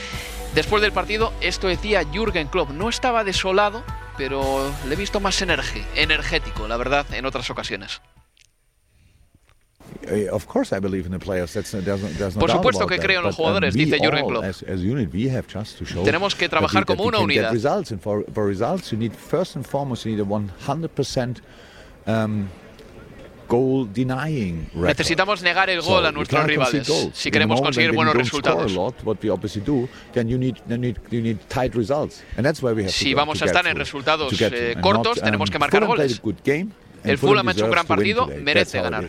Después 0.54 0.80
del 0.80 0.92
partido, 0.92 1.32
esto 1.40 1.66
decía 1.66 2.04
Jürgen 2.04 2.46
Klopp. 2.46 2.70
No 2.70 2.88
estaba 2.88 3.24
desolado, 3.24 3.82
pero 4.16 4.72
le 4.86 4.94
he 4.94 4.96
visto 4.96 5.18
más 5.18 5.42
energético, 5.42 6.68
la 6.68 6.76
verdad, 6.76 7.04
en 7.12 7.26
otras 7.26 7.50
ocasiones. 7.50 8.00
Por 12.40 12.50
supuesto 12.56 12.86
que 12.86 12.98
creo 12.98 13.18
en 13.20 13.26
los 13.26 13.36
jugadores, 13.36 13.74
dice 13.74 13.98
Jurgen 14.06 14.26
Klopp. 14.26 14.44
Tenemos 16.04 16.34
que 16.34 16.48
trabajar 16.48 16.84
como 16.84 17.04
una 17.04 17.18
unidad. 17.24 17.52
Necesitamos 24.88 25.42
negar 25.42 25.70
el 25.70 25.80
gol 25.80 26.04
a 26.04 26.12
nuestros 26.12 26.40
rivales 26.44 26.86
si 27.14 27.30
queremos 27.30 27.60
conseguir 27.62 27.92
buenos 27.94 28.14
resultados. 28.14 28.72
Si 32.92 33.14
vamos 33.14 33.40
a 33.40 33.46
estar 33.46 33.66
en 33.66 33.76
resultados 33.76 34.32
eh, 34.40 34.76
cortos, 34.80 35.20
tenemos 35.24 35.50
que 35.50 35.58
marcar 35.58 35.80
goles. 35.86 36.20
El 37.04 37.18
Fulham 37.18 37.48
ha 37.48 37.52
hecho 37.52 37.64
un 37.64 37.70
gran 37.70 37.86
partido, 37.86 38.26
merece 38.42 38.80
ganar. 38.80 39.08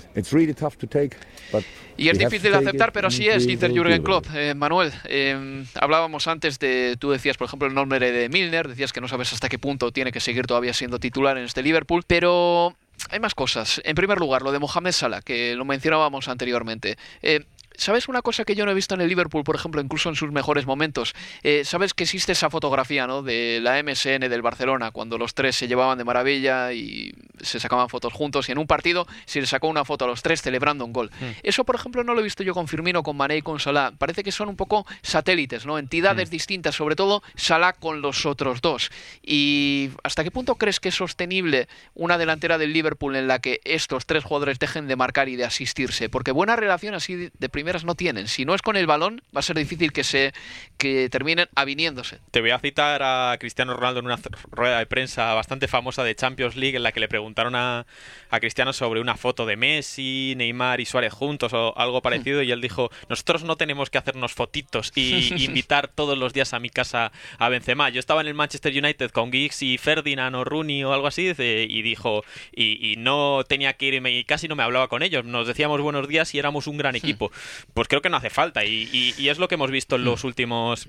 Y 1.98 2.08
es 2.08 2.18
difícil 2.18 2.52
de 2.52 2.58
aceptar, 2.58 2.94
pero 2.94 3.10
así 3.10 3.28
es, 3.28 3.46
dice 3.46 3.70
Jürgen 3.70 4.02
Klopp. 4.04 4.26
Eh, 4.34 4.54
Manuel, 4.56 4.92
eh, 5.06 5.66
hablábamos 5.76 6.28
antes 6.28 6.58
de, 6.58 6.96
tú 6.98 7.12
decías, 7.12 7.36
por 7.36 7.48
ejemplo, 7.48 7.68
el 7.68 7.74
nombre 7.74 8.00
de 8.12 8.30
Milner, 8.30 8.70
decías 8.70 8.94
que 8.94 9.02
no 9.02 9.08
sabes 9.10 9.34
hasta 9.34 9.50
qué 9.50 9.60
punto 9.60 9.92
tiene 9.92 10.12
que 10.12 10.22
seguir 10.22 10.48
todavía 10.48 10.74
siendo 10.74 11.00
titular 11.00 11.38
en 11.38 11.44
este 11.44 11.62
Liverpool, 11.62 12.04
pero 12.08 12.76
hay 13.10 13.20
más 13.20 13.36
cosas. 13.36 13.82
En 13.84 13.96
primer 13.96 14.18
lugar, 14.20 14.44
lo 14.44 14.52
de 14.52 14.60
Mohamed 14.60 14.92
Salah, 14.92 15.22
que 15.22 15.56
lo 15.56 15.66
mencionábamos 15.66 16.28
anteriormente. 16.30 16.98
Eh, 17.22 17.44
¿sabes 17.80 18.08
una 18.08 18.22
cosa 18.22 18.46
que 18.46 18.56
yo 18.56 18.66
no 18.66 18.72
he 18.72 18.76
visto 18.76 18.94
en 18.94 19.02
el 19.02 19.10
Liverpool, 19.10 19.44
por 19.44 19.56
ejemplo, 19.56 19.82
incluso 19.82 20.10
en 20.10 20.16
sus 20.16 20.32
mejores 20.32 20.66
momentos? 20.66 21.14
Eh, 21.44 21.64
¿Sabes 21.66 21.94
que 21.94 22.04
existe 22.04 22.34
esa 22.34 22.50
fotografía, 22.50 23.08
¿no? 23.08 23.24
De 23.24 23.60
la 23.62 23.82
MSN 23.82 24.30
del 24.30 24.42
Barcelona, 24.42 24.92
cuando 24.92 25.18
los 25.18 25.34
tres 25.34 25.56
se 25.56 25.68
llevaban 25.68 25.98
de 25.98 26.04
maravilla 26.04 26.74
y 26.74 27.14
se 27.42 27.60
sacaban 27.60 27.90
fotos 27.90 28.14
juntos 28.14 28.50
y 28.50 28.52
en 28.52 28.58
un 28.58 28.68
partido 28.68 29.08
se 29.26 29.40
les 29.40 29.50
sacó 29.50 29.68
una 29.68 29.86
foto 29.86 30.06
a 30.06 30.08
los 30.08 30.22
tres 30.22 30.42
celebrando 30.42 30.86
un 30.86 30.94
gol. 30.94 31.10
Hmm. 31.20 31.32
Eso, 31.42 31.64
por 31.64 31.76
ejemplo, 31.76 32.04
no 32.04 32.14
lo 32.14 32.20
he 32.20 32.24
visto 32.24 32.44
yo 32.44 32.54
con 32.54 32.68
Firmino, 32.68 33.02
con 33.02 33.16
Mané 33.18 33.38
y 33.38 33.42
con 33.42 33.60
Salah. 33.60 33.94
Parece 33.98 34.24
que 34.24 34.32
son 34.32 34.50
un 34.50 34.56
poco 34.56 34.86
satélites, 35.02 35.66
¿no? 35.66 35.80
Entidades 35.80 36.30
Hmm. 36.30 36.32
distintas, 36.32 36.76
sobre 36.76 36.96
todo 36.96 37.24
Salah 37.36 37.74
con 37.74 38.02
los 38.02 38.26
otros 38.26 38.62
dos. 38.62 38.92
¿Y 39.24 39.92
hasta 40.04 40.24
qué 40.24 40.32
punto 40.32 40.56
crees 40.56 40.80
que 40.80 40.90
es 40.90 40.96
sostenible 40.96 41.68
una 41.94 42.18
delantera 42.18 42.58
del 42.58 42.74
Liverpool 42.74 43.16
en 43.16 43.28
la 43.28 43.40
que 43.40 43.62
estos 43.64 44.06
tres 44.06 44.24
jugadores 44.24 44.60
dejen 44.60 44.88
de 44.88 44.96
marcar 44.96 45.30
y 45.30 45.36
de 45.36 45.46
asistirse? 45.46 46.10
Porque 46.10 46.32
buena 46.32 46.56
relación 46.56 46.94
así 46.94 47.30
de 47.38 47.50
primeras 47.70 47.86
no 47.86 47.94
tienen. 47.94 48.28
Si 48.28 48.46
no 48.46 48.56
es 48.56 48.64
con 48.64 48.78
el 48.78 48.88
balón, 48.88 49.22
va 49.36 49.42
a 49.42 49.44
ser 49.44 49.56
difícil 49.56 49.92
que 49.92 50.04
se 50.04 50.34
que 50.80 51.08
terminen 51.10 51.48
aviniéndose. 51.54 52.18
Te 52.32 52.42
voy 52.42 52.50
a 52.50 52.58
citar 52.58 53.04
a 53.04 53.38
Cristiano 53.40 53.76
Ronaldo 53.76 54.00
en 54.00 54.08
una 54.08 54.18
rueda 54.50 54.80
de 54.80 54.88
prensa 54.88 55.36
bastante 55.36 55.68
famosa 55.68 56.04
de 56.04 56.16
Champions 56.16 56.56
League 56.56 56.78
en 56.78 56.82
la 56.82 56.92
que 56.92 57.00
le 57.00 57.08
preguntaron 57.08 57.54
a, 57.54 57.86
a 58.32 58.40
Cristiano 58.40 58.74
sobre 58.74 59.02
una 59.02 59.18
foto 59.18 59.46
de 59.46 59.56
Messi, 59.56 60.34
Neymar 60.36 60.80
y 60.80 60.86
Suárez 60.86 61.14
juntos 61.14 61.54
o 61.54 61.78
algo 61.78 62.02
parecido 62.02 62.42
y 62.42 62.52
él 62.52 62.60
dijo, 62.60 62.90
nosotros 63.08 63.44
no 63.44 63.56
tenemos 63.56 63.92
que 63.92 64.00
hacernos 64.00 64.34
fotitos 64.34 64.92
y 64.96 65.32
invitar 65.44 65.90
todos 65.90 66.18
los 66.18 66.34
días 66.34 66.54
a 66.54 66.60
mi 66.60 66.72
casa 66.72 67.12
a 67.38 67.50
Benzema. 67.50 67.90
Yo 67.90 68.00
estaba 68.00 68.22
en 68.22 68.28
el 68.28 68.34
Manchester 68.34 68.74
United 68.76 69.12
con 69.12 69.32
Giggs 69.32 69.62
y 69.62 69.78
Ferdinand 69.78 70.36
o 70.36 70.44
Rooney 70.44 70.84
o 70.86 70.94
algo 70.94 71.06
así 71.06 71.34
y 71.38 71.82
dijo, 71.84 72.24
y, 72.52 72.94
y 72.94 72.96
no 72.96 73.44
tenía 73.48 73.74
que 73.74 73.86
irme 73.86 74.12
y 74.12 74.24
casi 74.24 74.48
no 74.48 74.56
me 74.56 74.64
hablaba 74.64 74.88
con 74.88 75.04
ellos. 75.04 75.24
Nos 75.24 75.46
decíamos 75.46 75.80
buenos 75.82 76.08
días 76.08 76.34
y 76.34 76.40
éramos 76.40 76.66
un 76.66 76.78
gran 76.78 76.96
equipo. 76.96 77.32
Pues 77.74 77.88
creo 77.88 78.02
que 78.02 78.10
no 78.10 78.18
hace 78.18 78.30
falta. 78.30 78.66
Y, 78.66 78.90
y- 78.92 79.14
y 79.18 79.30
es 79.30 79.38
lo 79.40 79.48
que 79.48 79.56
hemos 79.56 79.72
visto 79.72 79.96
en 79.96 80.04
los 80.06 80.24
últimos 80.24 80.88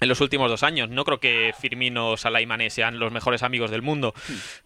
en 0.00 0.08
los 0.08 0.20
últimos 0.20 0.50
dos 0.50 0.62
años. 0.62 0.88
No 0.88 1.04
creo 1.04 1.20
que 1.20 1.52
Firmino, 1.60 2.16
Salah 2.16 2.40
y 2.40 2.46
Mané 2.46 2.70
sean 2.70 2.98
los 2.98 3.12
mejores 3.12 3.42
amigos 3.42 3.70
del 3.70 3.82
mundo. 3.82 4.14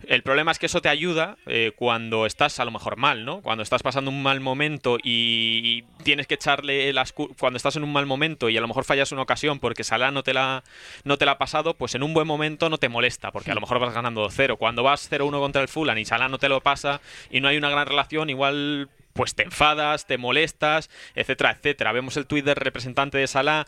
El 0.07 0.23
problema 0.23 0.53
es 0.53 0.59
que 0.59 0.67
eso 0.67 0.81
te 0.81 0.89
ayuda 0.89 1.37
eh, 1.47 1.73
cuando 1.77 2.25
estás 2.27 2.61
a 2.61 2.65
lo 2.65 2.71
mejor 2.71 2.97
mal, 2.97 3.25
¿no? 3.25 3.41
Cuando 3.43 3.63
estás 3.63 3.83
pasando 3.83 4.11
un 4.11 4.23
mal 4.23 4.41
momento 4.41 4.99
y 5.03 5.83
tienes 6.03 6.27
que 6.27 6.35
echarle 6.35 6.93
las 6.93 7.13
cu- 7.13 7.35
cuando 7.39 7.57
estás 7.57 7.77
en 7.77 7.83
un 7.85 7.93
mal 7.93 8.07
momento 8.07 8.49
y 8.49 8.57
a 8.57 8.61
lo 8.61 8.69
mejor 8.69 8.85
fallas 8.85 9.13
una 9.13 9.23
ocasión 9.23 9.59
porque 9.59 9.85
Salah 9.85 10.11
no 10.11 10.23
te 10.23 10.35
la 10.35 10.63
no 11.05 11.17
te 11.19 11.25
la 11.25 11.33
ha 11.33 11.39
pasado, 11.39 11.75
pues 11.75 11.95
en 11.95 12.03
un 12.03 12.15
buen 12.15 12.27
momento 12.27 12.69
no 12.71 12.79
te 12.79 12.89
molesta 12.89 13.33
porque 13.33 13.51
a 13.51 13.55
lo 13.55 13.61
mejor 13.61 13.79
vas 13.81 13.93
ganando 13.95 14.25
2-0. 14.29 14.57
Cuando 14.57 14.83
vas 14.83 15.11
0-1 15.11 15.39
contra 15.41 15.63
el 15.63 15.69
Fulham 15.69 15.99
y 15.99 16.05
Salah 16.05 16.29
no 16.29 16.39
te 16.39 16.49
lo 16.49 16.61
pasa 16.61 17.01
y 17.31 17.41
no 17.41 17.49
hay 17.49 17.57
una 17.57 17.71
gran 17.71 17.87
relación, 17.87 18.31
igual 18.31 18.89
pues 19.15 19.35
te 19.37 19.45
enfadas, 19.45 20.07
te 20.07 20.19
molestas, 20.19 20.91
etcétera, 21.15 21.53
etcétera. 21.53 21.93
Vemos 21.93 22.17
el 22.17 22.27
tuit 22.27 22.45
del 22.45 22.57
representante 22.57 23.17
de 23.19 23.27
Salah 23.29 23.65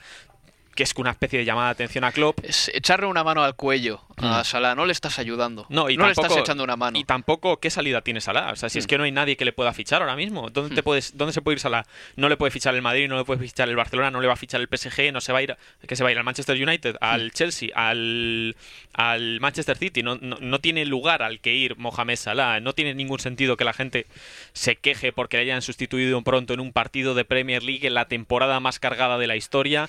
que 0.76 0.84
es 0.84 0.92
una 0.96 1.10
especie 1.10 1.38
de 1.40 1.44
llamada 1.44 1.68
de 1.68 1.72
atención 1.72 2.04
a 2.04 2.12
Klopp. 2.12 2.38
Es 2.44 2.70
echarle 2.72 3.06
una 3.06 3.24
mano 3.24 3.42
al 3.42 3.56
cuello 3.56 4.02
a 4.18 4.40
Mm. 4.40 4.44
Salah. 4.44 4.74
No 4.74 4.86
le 4.86 4.92
estás 4.92 5.18
ayudando. 5.18 5.66
No, 5.68 5.90
y 5.90 5.96
le 5.96 6.02
tampoco, 6.04 6.26
estás 6.28 6.38
echando 6.38 6.62
una 6.64 6.76
mano. 6.76 6.98
Y 6.98 7.04
tampoco 7.04 7.58
qué 7.58 7.70
salida 7.70 8.00
tiene 8.02 8.20
Salah. 8.20 8.52
O 8.52 8.56
sea, 8.56 8.68
si 8.68 8.78
es 8.78 8.84
Mm. 8.84 8.88
que 8.88 8.98
no 8.98 9.04
hay 9.04 9.12
nadie 9.12 9.36
que 9.36 9.44
le 9.44 9.52
pueda 9.52 9.72
fichar 9.72 10.02
ahora 10.02 10.14
mismo. 10.16 10.50
¿Dónde, 10.50 10.74
te 10.74 10.82
puedes, 10.82 11.16
¿Dónde 11.16 11.32
se 11.32 11.42
puede 11.42 11.54
ir 11.56 11.60
Salah? 11.60 11.84
No 12.14 12.28
le 12.28 12.36
puede 12.36 12.50
fichar 12.50 12.74
el 12.74 12.82
Madrid, 12.82 13.08
no 13.08 13.16
le 13.18 13.24
puede 13.24 13.40
fichar 13.40 13.68
el 13.68 13.76
Barcelona, 13.76 14.10
no 14.10 14.20
le 14.20 14.26
va 14.28 14.34
a 14.34 14.36
fichar 14.36 14.60
el 14.60 14.68
PSG, 14.68 15.12
no 15.12 15.20
se 15.20 15.32
va 15.32 15.38
a 15.40 15.42
ir, 15.42 15.56
que 15.86 15.96
se 15.96 16.02
va 16.04 16.10
a 16.10 16.12
ir 16.12 16.18
al 16.18 16.24
Manchester 16.24 16.56
United, 16.62 16.96
al 17.00 17.32
Chelsea, 17.32 17.70
al, 17.74 18.54
al 18.94 19.40
Manchester 19.40 19.76
City. 19.76 20.02
No, 20.02 20.16
no, 20.20 20.36
no 20.40 20.58
tiene 20.60 20.84
lugar 20.84 21.22
al 21.22 21.40
que 21.40 21.54
ir 21.54 21.76
Mohamed 21.76 22.16
Salah. 22.16 22.60
No 22.60 22.74
tiene 22.74 22.94
ningún 22.94 23.18
sentido 23.18 23.56
que 23.56 23.64
la 23.64 23.72
gente 23.72 24.06
se 24.52 24.76
queje 24.76 25.12
porque 25.12 25.38
le 25.38 25.44
hayan 25.44 25.62
sustituido 25.62 26.20
pronto 26.22 26.54
en 26.54 26.60
un 26.60 26.72
partido 26.72 27.14
de 27.14 27.24
Premier 27.24 27.62
League 27.62 27.86
en 27.86 27.94
la 27.94 28.06
temporada 28.08 28.60
más 28.60 28.78
cargada 28.78 29.16
de 29.18 29.26
la 29.26 29.36
historia 29.36 29.88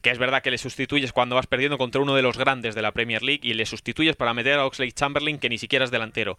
que 0.00 0.10
es 0.10 0.18
verdad 0.18 0.42
que 0.42 0.50
le 0.50 0.58
sustituyes 0.58 1.12
cuando 1.12 1.36
vas 1.36 1.46
perdiendo 1.46 1.78
contra 1.78 2.00
uno 2.00 2.14
de 2.14 2.22
los 2.22 2.38
grandes 2.38 2.74
de 2.74 2.82
la 2.82 2.92
Premier 2.92 3.22
League 3.22 3.40
y 3.42 3.54
le 3.54 3.66
sustituyes 3.66 4.16
para 4.16 4.34
meter 4.34 4.58
a 4.58 4.66
Oxlade 4.66 4.92
Chamberlain 4.92 5.38
que 5.38 5.48
ni 5.48 5.58
siquiera 5.58 5.84
es 5.84 5.90
delantero. 5.90 6.38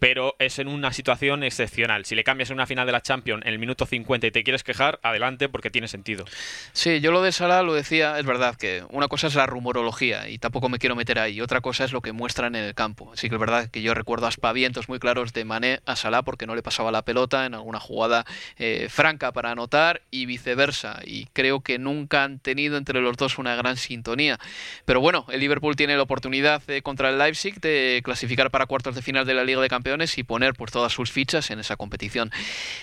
Pero 0.00 0.34
es 0.38 0.58
en 0.58 0.68
una 0.68 0.92
situación 0.92 1.42
excepcional. 1.42 2.04
Si 2.04 2.14
le 2.14 2.24
cambias 2.24 2.50
en 2.50 2.54
una 2.54 2.66
final 2.66 2.86
de 2.86 2.92
la 2.92 3.00
Champions 3.00 3.42
en 3.44 3.52
el 3.52 3.58
minuto 3.58 3.86
50 3.86 4.26
y 4.26 4.30
te 4.30 4.42
quieres 4.42 4.64
quejar, 4.64 4.98
adelante 5.02 5.48
porque 5.48 5.70
tiene 5.70 5.88
sentido. 5.88 6.24
Sí, 6.72 7.00
yo 7.00 7.12
lo 7.12 7.22
de 7.22 7.32
Salah 7.32 7.62
lo 7.62 7.74
decía, 7.74 8.18
es 8.18 8.26
verdad 8.26 8.56
que 8.56 8.84
una 8.90 9.08
cosa 9.08 9.26
es 9.26 9.34
la 9.34 9.46
rumorología 9.46 10.28
y 10.28 10.38
tampoco 10.38 10.68
me 10.68 10.78
quiero 10.78 10.96
meter 10.96 11.18
ahí, 11.18 11.40
otra 11.40 11.60
cosa 11.60 11.84
es 11.84 11.92
lo 11.92 12.00
que 12.00 12.12
muestran 12.12 12.54
en 12.54 12.64
el 12.64 12.74
campo. 12.74 13.12
Así 13.12 13.28
que 13.28 13.34
es 13.34 13.40
verdad 13.40 13.70
que 13.70 13.82
yo 13.82 13.94
recuerdo 13.94 14.26
aspavientos 14.26 14.88
muy 14.88 14.98
claros 14.98 15.32
de 15.32 15.44
Mané 15.44 15.80
a 15.86 15.96
Salah 15.96 16.22
porque 16.22 16.46
no 16.46 16.54
le 16.54 16.62
pasaba 16.62 16.90
la 16.90 17.02
pelota 17.02 17.46
en 17.46 17.54
alguna 17.54 17.80
jugada 17.80 18.24
eh, 18.56 18.88
franca 18.90 19.32
para 19.32 19.50
anotar 19.50 20.02
y 20.10 20.26
viceversa. 20.26 21.00
Y 21.04 21.26
creo 21.32 21.60
que 21.60 21.78
nunca 21.78 22.24
han 22.24 22.38
tenido 22.38 22.76
los 22.94 23.16
dos 23.16 23.38
una 23.38 23.54
gran 23.56 23.76
sintonía. 23.76 24.38
Pero 24.84 25.00
bueno, 25.00 25.26
el 25.30 25.40
Liverpool 25.40 25.76
tiene 25.76 25.96
la 25.96 26.02
oportunidad 26.02 26.62
eh, 26.68 26.82
contra 26.82 27.10
el 27.10 27.18
Leipzig 27.18 27.60
de 27.60 28.00
clasificar 28.04 28.50
para 28.50 28.66
cuartos 28.66 28.94
de 28.94 29.02
final 29.02 29.26
de 29.26 29.34
la 29.34 29.44
Liga 29.44 29.60
de 29.60 29.68
Campeones 29.68 30.18
y 30.18 30.22
poner 30.22 30.54
pues 30.54 30.72
todas 30.72 30.92
sus 30.92 31.12
fichas 31.12 31.50
en 31.50 31.60
esa 31.60 31.76
competición. 31.76 32.30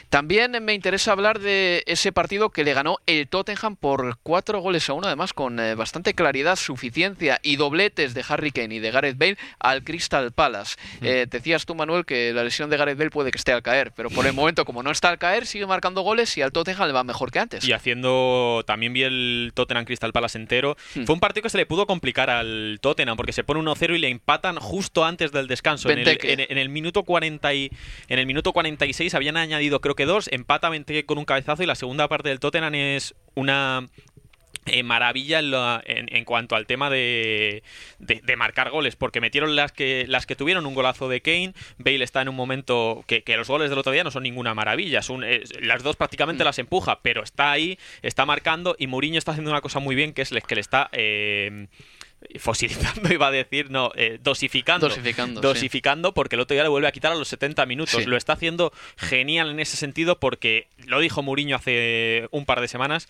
También 0.09 0.63
me 0.63 0.73
interesa 0.73 1.11
hablar 1.11 1.39
de 1.39 1.83
ese 1.87 2.11
partido 2.11 2.49
que 2.49 2.63
le 2.63 2.73
ganó 2.73 2.97
el 3.05 3.27
Tottenham 3.27 3.75
por 3.75 4.17
cuatro 4.23 4.59
goles 4.59 4.89
a 4.89 4.93
uno, 4.93 5.07
además 5.07 5.33
con 5.33 5.59
eh, 5.59 5.75
bastante 5.75 6.13
claridad, 6.13 6.55
suficiencia 6.55 7.39
y 7.43 7.55
dobletes 7.55 8.13
de 8.13 8.23
Harry 8.27 8.51
Kane 8.51 8.75
y 8.75 8.79
de 8.79 8.91
Gareth 8.91 9.17
Bale 9.17 9.37
al 9.59 9.83
Crystal 9.83 10.31
Palace. 10.31 10.75
Eh, 11.01 11.27
decías 11.29 11.65
tú, 11.65 11.75
Manuel, 11.75 12.05
que 12.05 12.33
la 12.33 12.43
lesión 12.43 12.69
de 12.69 12.77
Gareth 12.77 12.97
Bale 12.97 13.09
puede 13.09 13.31
que 13.31 13.37
esté 13.37 13.51
al 13.51 13.63
caer, 13.63 13.91
pero 13.95 14.09
por 14.09 14.25
el 14.25 14.33
momento, 14.45 14.65
como 14.65 14.83
no 14.83 14.91
está 14.91 15.09
al 15.09 15.17
caer, 15.17 15.45
sigue 15.45 15.65
marcando 15.65 16.01
goles 16.01 16.37
y 16.37 16.41
al 16.41 16.51
Tottenham 16.51 16.87
le 16.87 16.93
va 16.93 17.03
mejor 17.03 17.31
que 17.31 17.39
antes. 17.39 17.67
Y 17.67 17.73
haciendo. 17.73 18.63
También 18.65 18.93
vi 18.93 19.03
el 19.03 19.51
Tottenham 19.53 19.85
Crystal 19.85 19.94
Palace 20.13 20.37
entero. 20.37 20.75
Hmm. 20.95 21.03
Fue 21.05 21.13
un 21.13 21.19
partido 21.19 21.43
que 21.43 21.49
se 21.49 21.57
le 21.57 21.65
pudo 21.65 21.85
complicar 21.87 22.29
al 22.29 22.79
Tottenham 22.81 23.17
porque 23.17 23.33
se 23.33 23.43
pone 23.43 23.59
1-0 23.61 23.95
y 23.95 23.99
le 23.99 24.09
empatan 24.09 24.57
justo 24.57 25.05
antes 25.05 25.31
del 25.31 25.47
descanso. 25.47 25.89
En 25.89 25.99
el, 25.99 26.05
Benteke. 26.05 26.33
en- 26.33 26.39
en 26.51 26.57
el 26.57 26.69
minuto 26.69 27.03
40 27.03 27.53
y, 27.53 27.71
en 28.07 28.19
el 28.19 28.25
minuto 28.25 28.53
46 28.53 29.13
habían 29.15 29.37
añadido 29.37 29.81
creo 29.81 29.95
que 29.95 30.05
dos. 30.05 30.27
Empata 30.31 30.69
Benteke 30.69 31.05
con 31.05 31.17
un 31.17 31.25
cabezazo 31.25 31.63
y 31.63 31.65
la 31.65 31.75
segunda 31.75 32.07
parte 32.07 32.29
del 32.29 32.39
Tottenham 32.39 32.75
es 32.75 33.15
una. 33.35 33.87
Eh, 34.65 34.83
maravilla 34.83 35.39
en, 35.39 35.51
la- 35.51 35.81
en- 35.85 36.13
en 36.15 36.25
cuanto 36.25 36.55
al 36.55 36.65
tema 36.65 36.89
de, 36.89 37.63
de- 37.99 38.21
de 38.23 38.35
marcar 38.35 38.69
goles, 38.71 38.95
porque 38.95 39.21
metieron 39.21 39.55
las 39.55 39.71
que 39.71 40.05
las 40.07 40.25
que 40.25 40.35
tuvieron 40.35 40.65
un 40.65 40.73
golazo 40.73 41.07
de 41.09 41.21
Kane. 41.21 41.53
Bale 41.77 42.03
está 42.03 42.21
en 42.21 42.29
un 42.29 42.35
momento 42.35 43.03
que, 43.07 43.23
que 43.23 43.37
los 43.37 43.47
goles 43.47 43.69
del 43.69 43.79
otro 43.79 43.91
día 43.91 44.03
no 44.03 44.11
son 44.11 44.23
ninguna 44.23 44.53
maravilla, 44.53 45.01
son, 45.01 45.23
las 45.61 45.83
dos 45.83 45.95
prácticamente 45.95 46.43
las 46.43 46.57
empuja, 46.59 46.99
pero 47.01 47.23
está 47.23 47.51
ahí, 47.51 47.77
está 48.01 48.25
marcando 48.25 48.75
y 48.79 48.87
Mourinho 48.87 49.17
está 49.19 49.31
haciendo 49.31 49.51
una 49.51 49.61
cosa 49.61 49.79
muy 49.79 49.95
bien 49.95 50.13
que 50.13 50.21
es 50.23 50.31
que 50.47 50.55
le 50.55 50.61
está 50.61 50.89
eh, 50.93 51.67
fosilizando, 52.39 53.09
iba 53.13 53.27
a 53.27 53.31
decir, 53.31 53.69
no, 53.71 53.91
eh, 53.95 54.19
dosificando. 54.21 54.87
Dosificando, 54.89 55.41
Dosificando 55.41 56.13
porque 56.13 56.35
el 56.35 56.41
otro 56.41 56.53
día 56.55 56.63
le 56.63 56.69
vuelve 56.69 56.87
a 56.87 56.91
quitar 56.91 57.11
a 57.11 57.15
los 57.15 57.27
70 57.27 57.65
minutos. 57.65 57.95
Sí. 58.01 58.05
Lo 58.05 58.17
está 58.17 58.33
haciendo 58.33 58.73
genial 58.97 59.49
en 59.51 59.59
ese 59.59 59.77
sentido 59.77 60.19
porque 60.19 60.67
lo 60.85 60.99
dijo 60.99 61.21
Mourinho 61.21 61.55
hace 61.55 62.27
un 62.31 62.45
par 62.45 62.61
de 62.61 62.67
semanas. 62.67 63.07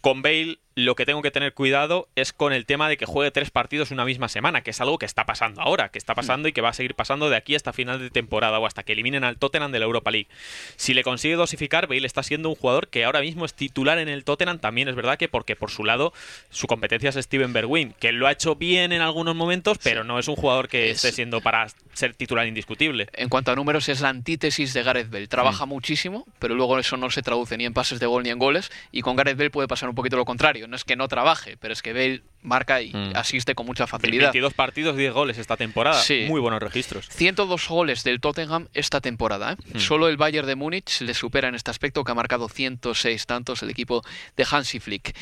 Con 0.00 0.22
Bale 0.22 0.58
lo 0.84 0.94
que 0.94 1.04
tengo 1.06 1.22
que 1.22 1.32
tener 1.32 1.54
cuidado 1.54 2.08
es 2.14 2.32
con 2.32 2.52
el 2.52 2.64
tema 2.64 2.88
de 2.88 2.96
que 2.96 3.04
juegue 3.04 3.32
tres 3.32 3.50
partidos 3.50 3.90
una 3.90 4.04
misma 4.04 4.28
semana, 4.28 4.60
que 4.60 4.70
es 4.70 4.80
algo 4.80 4.96
que 4.96 5.06
está 5.06 5.26
pasando 5.26 5.60
ahora, 5.60 5.88
que 5.88 5.98
está 5.98 6.14
pasando 6.14 6.46
y 6.46 6.52
que 6.52 6.60
va 6.60 6.68
a 6.68 6.72
seguir 6.72 6.94
pasando 6.94 7.28
de 7.28 7.36
aquí 7.36 7.56
hasta 7.56 7.72
final 7.72 7.98
de 7.98 8.10
temporada 8.10 8.60
o 8.60 8.66
hasta 8.66 8.84
que 8.84 8.92
eliminen 8.92 9.24
al 9.24 9.38
Tottenham 9.38 9.72
de 9.72 9.80
la 9.80 9.86
Europa 9.86 10.12
League. 10.12 10.28
Si 10.76 10.94
le 10.94 11.02
consigue 11.02 11.34
dosificar, 11.34 11.88
Bale 11.88 12.06
está 12.06 12.22
siendo 12.22 12.48
un 12.48 12.54
jugador 12.54 12.86
que 12.88 13.04
ahora 13.04 13.20
mismo 13.22 13.44
es 13.44 13.54
titular 13.54 13.98
en 13.98 14.08
el 14.08 14.22
Tottenham, 14.22 14.60
también 14.60 14.86
es 14.88 14.94
verdad 14.94 15.18
que 15.18 15.28
porque 15.28 15.56
por 15.56 15.70
su 15.72 15.84
lado 15.84 16.12
su 16.50 16.68
competencia 16.68 17.10
es 17.10 17.16
Steven 17.16 17.52
Bergwijn, 17.52 17.94
que 17.98 18.12
lo 18.12 18.28
ha 18.28 18.32
hecho 18.32 18.54
bien 18.54 18.92
en 18.92 19.02
algunos 19.02 19.34
momentos, 19.34 19.78
pero 19.82 20.04
no 20.04 20.20
es 20.20 20.28
un 20.28 20.36
jugador 20.36 20.68
que 20.68 20.90
Es- 20.90 20.98
esté 21.04 21.10
siendo 21.10 21.40
para 21.40 21.66
ser 21.92 22.14
titular 22.14 22.46
indiscutible. 22.46 23.08
En 23.14 23.28
cuanto 23.28 23.50
a 23.50 23.56
números, 23.56 23.88
es 23.88 24.00
la 24.00 24.10
antítesis 24.10 24.72
de 24.74 24.84
Gareth 24.84 25.10
Bale. 25.10 25.26
Trabaja 25.26 25.66
muchísimo, 25.66 26.24
pero 26.38 26.54
luego 26.54 26.78
eso 26.78 26.96
no 26.96 27.10
se 27.10 27.22
traduce 27.22 27.56
ni 27.56 27.64
en 27.64 27.74
pases 27.74 27.98
de 27.98 28.06
gol 28.06 28.22
ni 28.22 28.30
en 28.30 28.38
goles. 28.38 28.70
Y 28.92 29.02
con 29.02 29.16
Gareth 29.16 29.36
Bale 29.36 29.50
puede 29.50 29.66
pasar 29.66 29.88
un 29.88 29.96
poquito 29.96 30.16
lo 30.16 30.24
contrario. 30.24 30.67
No 30.68 30.76
es 30.76 30.84
que 30.84 30.96
no 30.96 31.08
trabaje, 31.08 31.56
pero 31.56 31.72
es 31.72 31.80
que 31.80 31.94
Bale 31.94 32.22
marca 32.42 32.80
y 32.82 32.92
Mm. 32.92 33.12
asiste 33.16 33.54
con 33.54 33.66
mucha 33.66 33.86
facilidad. 33.86 34.26
22 34.32 34.54
partidos, 34.54 34.96
10 34.96 35.12
goles 35.12 35.38
esta 35.38 35.56
temporada. 35.56 36.00
Sí. 36.00 36.24
Muy 36.28 36.40
buenos 36.40 36.62
registros. 36.62 37.06
102 37.10 37.68
goles 37.68 38.04
del 38.04 38.20
Tottenham 38.20 38.68
esta 38.74 39.00
temporada. 39.00 39.52
¿eh? 39.52 39.56
Hmm. 39.74 39.78
Solo 39.78 40.08
el 40.08 40.16
Bayern 40.16 40.46
de 40.46 40.54
Múnich 40.56 41.00
le 41.00 41.14
supera 41.14 41.48
en 41.48 41.54
este 41.54 41.70
aspecto, 41.70 42.04
que 42.04 42.12
ha 42.12 42.14
marcado 42.14 42.48
106 42.48 43.26
tantos 43.26 43.62
el 43.62 43.70
equipo 43.70 44.02
de 44.36 44.46
Hansi 44.50 44.80
Flick. 44.80 45.14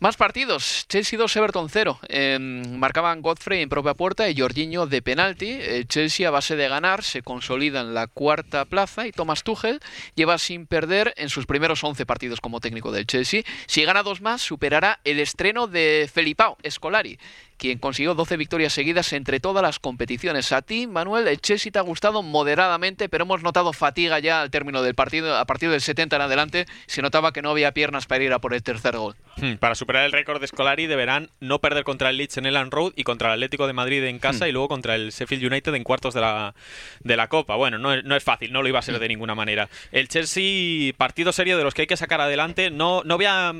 Más 0.00 0.16
partidos. 0.16 0.86
Chelsea 0.88 1.18
2, 1.18 1.36
Everton 1.36 1.68
0. 1.68 1.98
Eh, 2.08 2.38
marcaban 2.40 3.22
Godfrey 3.22 3.62
en 3.62 3.68
propia 3.68 3.94
puerta 3.94 4.28
y 4.28 4.38
Jorginho 4.38 4.86
de 4.86 5.00
penalti. 5.02 5.50
El 5.50 5.86
Chelsea, 5.88 6.26
a 6.28 6.30
base 6.30 6.56
de 6.56 6.68
ganar, 6.68 7.02
se 7.02 7.22
consolida 7.22 7.80
en 7.80 7.94
la 7.94 8.06
cuarta 8.06 8.64
plaza 8.64 9.06
y 9.06 9.12
Thomas 9.12 9.42
Tuchel 9.44 9.80
lleva 10.14 10.38
sin 10.38 10.66
perder 10.66 11.14
en 11.16 11.28
sus 11.28 11.46
primeros 11.46 11.82
11 11.84 12.04
partidos 12.06 12.40
como 12.40 12.60
técnico 12.60 12.92
del 12.92 13.06
Chelsea. 13.06 13.42
Si 13.66 13.84
gana 13.84 14.02
dos 14.02 14.20
más, 14.20 14.42
superará 14.42 15.00
el 15.04 15.20
estreno 15.20 15.66
de 15.66 16.10
Felipao 16.12 16.56
Scolari, 16.70 17.18
quien 17.56 17.78
consiguió 17.78 18.14
12 18.14 18.36
victorias 18.36 18.72
seguidas 18.72 19.12
entre 19.12 19.40
todas 19.40 19.62
las 19.62 19.78
competiciones. 19.78 20.52
A 20.52 20.62
ti, 20.62 20.86
Manuel, 20.86 21.28
el 21.28 21.40
Chelsea 21.40 21.72
te 21.72 21.78
ha 21.78 21.82
gustado 21.82 22.22
moderadamente, 22.22 23.08
pero 23.08 23.24
hemos 23.24 23.42
notado 23.42 23.72
fatiga 23.72 24.18
ya 24.18 24.42
al 24.42 24.50
término 24.50 24.82
del 24.82 24.94
partido. 24.94 25.36
A 25.36 25.44
partir 25.44 25.70
del 25.70 25.80
70 25.80 26.16
en 26.16 26.22
adelante 26.22 26.66
se 26.86 27.02
notaba 27.02 27.32
que 27.32 27.42
no 27.42 27.50
había 27.50 27.72
piernas 27.72 28.06
para 28.06 28.24
ir 28.24 28.32
a 28.32 28.38
por 28.38 28.54
el 28.54 28.62
tercer 28.62 28.96
gol. 28.96 29.16
Hmm, 29.36 29.54
para 29.54 29.74
superar 29.74 30.04
el 30.04 30.12
récord 30.12 30.40
de 30.40 30.46
Scolari 30.46 30.86
deberán 30.86 31.30
no 31.40 31.60
perder 31.60 31.84
contra 31.84 32.10
el 32.10 32.16
Leeds 32.16 32.38
en 32.38 32.46
Elland 32.46 32.72
Road 32.72 32.92
y 32.96 33.04
contra 33.04 33.28
el 33.28 33.34
Atlético 33.34 33.66
de 33.66 33.72
Madrid 33.72 34.04
en 34.04 34.18
casa 34.18 34.46
hmm. 34.46 34.48
y 34.48 34.52
luego 34.52 34.68
contra 34.68 34.94
el 34.94 35.10
Sheffield 35.10 35.44
United 35.44 35.74
en 35.74 35.84
cuartos 35.84 36.14
de 36.14 36.20
la, 36.20 36.54
de 37.00 37.16
la 37.16 37.28
Copa. 37.28 37.56
Bueno, 37.56 37.78
no, 37.78 38.00
no 38.02 38.16
es 38.16 38.24
fácil, 38.24 38.52
no 38.52 38.62
lo 38.62 38.68
iba 38.68 38.78
a 38.78 38.82
ser 38.82 38.96
hmm. 38.96 39.00
de 39.00 39.08
ninguna 39.08 39.34
manera. 39.34 39.68
El 39.92 40.08
Chelsea, 40.08 40.92
partido 40.96 41.32
serio 41.32 41.58
de 41.58 41.64
los 41.64 41.74
que 41.74 41.82
hay 41.82 41.86
que 41.86 41.96
sacar 41.96 42.20
adelante, 42.20 42.70
no, 42.70 43.02
no 43.04 43.16
voy 43.16 43.26
a 43.26 43.52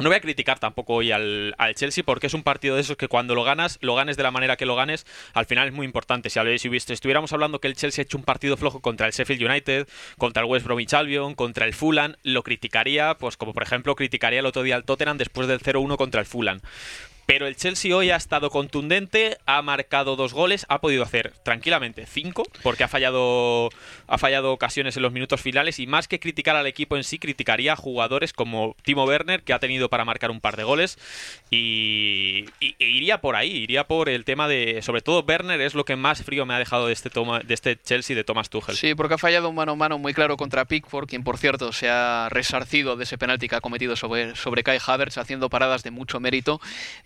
no 0.00 0.08
voy 0.08 0.16
a 0.16 0.20
criticar 0.20 0.58
tampoco 0.58 0.94
hoy 0.94 1.12
al, 1.12 1.54
Chelsea 1.74 2.02
porque 2.02 2.26
es 2.26 2.34
un 2.34 2.42
partido 2.42 2.74
de 2.74 2.80
esos 2.80 2.96
que 2.96 3.06
cuando 3.06 3.34
lo 3.34 3.44
ganas, 3.44 3.78
lo 3.80 3.94
ganes 3.94 4.16
de 4.16 4.24
la 4.24 4.32
manera 4.32 4.56
que 4.56 4.66
lo 4.66 4.74
ganes, 4.74 5.06
al 5.34 5.46
final 5.46 5.68
es 5.68 5.74
muy 5.74 5.86
importante. 5.86 6.30
Si, 6.30 6.40
si 6.58 6.92
estuviéramos 6.92 7.32
hablando 7.32 7.60
que 7.60 7.68
el 7.68 7.76
Chelsea 7.76 8.02
ha 8.02 8.04
hecho 8.04 8.18
un 8.18 8.24
partido 8.24 8.56
flojo 8.56 8.80
contra 8.80 9.06
el 9.06 9.12
Sheffield 9.12 9.42
United, 9.42 9.88
contra 10.18 10.42
el 10.42 10.48
West 10.48 10.66
Bromwich 10.66 10.94
Albion, 10.94 11.34
contra 11.34 11.64
el 11.64 11.74
Fulham, 11.74 12.16
lo 12.24 12.42
criticaría, 12.42 13.14
pues 13.14 13.36
como 13.36 13.52
por 13.52 13.62
ejemplo 13.62 13.94
criticaría 13.94 14.40
el 14.40 14.46
otro 14.46 14.62
día 14.62 14.74
al 14.74 14.84
Tottenham 14.84 15.16
después 15.16 15.46
del 15.46 15.60
0-1 15.60 15.96
contra 15.96 16.20
el 16.20 16.26
Fulham. 16.26 16.60
Pero 17.26 17.46
el 17.46 17.56
Chelsea 17.56 17.96
hoy 17.96 18.10
ha 18.10 18.16
estado 18.16 18.50
contundente, 18.50 19.38
ha 19.46 19.62
marcado 19.62 20.16
dos 20.16 20.34
goles, 20.34 20.66
ha 20.68 20.80
podido 20.80 21.02
hacer 21.02 21.32
tranquilamente 21.42 22.06
cinco, 22.06 22.44
porque 22.62 22.84
ha 22.84 22.88
fallado, 22.88 23.70
ha 24.06 24.18
fallado 24.18 24.52
ocasiones 24.52 24.96
en 24.96 25.02
los 25.02 25.12
minutos 25.12 25.40
finales 25.40 25.78
y 25.78 25.86
más 25.86 26.06
que 26.06 26.20
criticar 26.20 26.56
al 26.56 26.66
equipo 26.66 26.96
en 26.96 27.04
sí, 27.04 27.18
criticaría 27.18 27.72
a 27.72 27.76
jugadores 27.76 28.32
como 28.32 28.76
Timo 28.82 29.04
Werner, 29.04 29.42
que 29.42 29.52
ha 29.52 29.58
tenido 29.58 29.88
para 29.88 30.04
marcar 30.04 30.30
un 30.30 30.40
par 30.40 30.56
de 30.56 30.64
goles, 30.64 30.98
y, 31.50 32.44
e 32.60 32.74
iría 32.78 33.20
por 33.20 33.36
ahí, 33.36 33.50
iría 33.50 33.86
por 33.86 34.08
el 34.08 34.24
tema 34.24 34.46
de, 34.46 34.82
sobre 34.82 35.00
todo 35.00 35.24
Werner 35.26 35.60
es 35.60 35.74
lo 35.74 35.84
que 35.84 35.96
más 35.96 36.22
frío 36.22 36.44
me 36.44 36.54
ha 36.54 36.58
dejado 36.58 36.88
de 36.88 36.92
este, 36.92 37.08
toma, 37.10 37.40
de 37.40 37.54
este 37.54 37.80
Chelsea 37.80 38.14
de 38.14 38.24
Thomas 38.24 38.50
Tuchel. 38.50 38.76
Sí, 38.76 38.94
porque 38.94 39.14
ha 39.14 39.18
fallado 39.18 39.48
un 39.48 39.54
mano 39.54 39.72
a 39.72 39.76
mano 39.76 39.98
muy 39.98 40.12
claro 40.12 40.36
contra 40.36 40.66
Pickford, 40.66 41.08
quien 41.08 41.24
por 41.24 41.38
cierto 41.38 41.72
se 41.72 41.88
ha 41.88 42.28
resarcido 42.30 42.96
de 42.96 43.04
ese 43.04 43.16
penalti 43.16 43.48
que 43.48 43.56
ha 43.56 43.60
cometido 43.60 43.96
sobre, 43.96 44.36
sobre 44.36 44.62
Kai 44.62 44.78
Havertz, 44.84 45.16
haciendo 45.16 45.48
paradas 45.48 45.82
de 45.82 45.90
mucho 45.90 46.20
mérito 46.20 46.60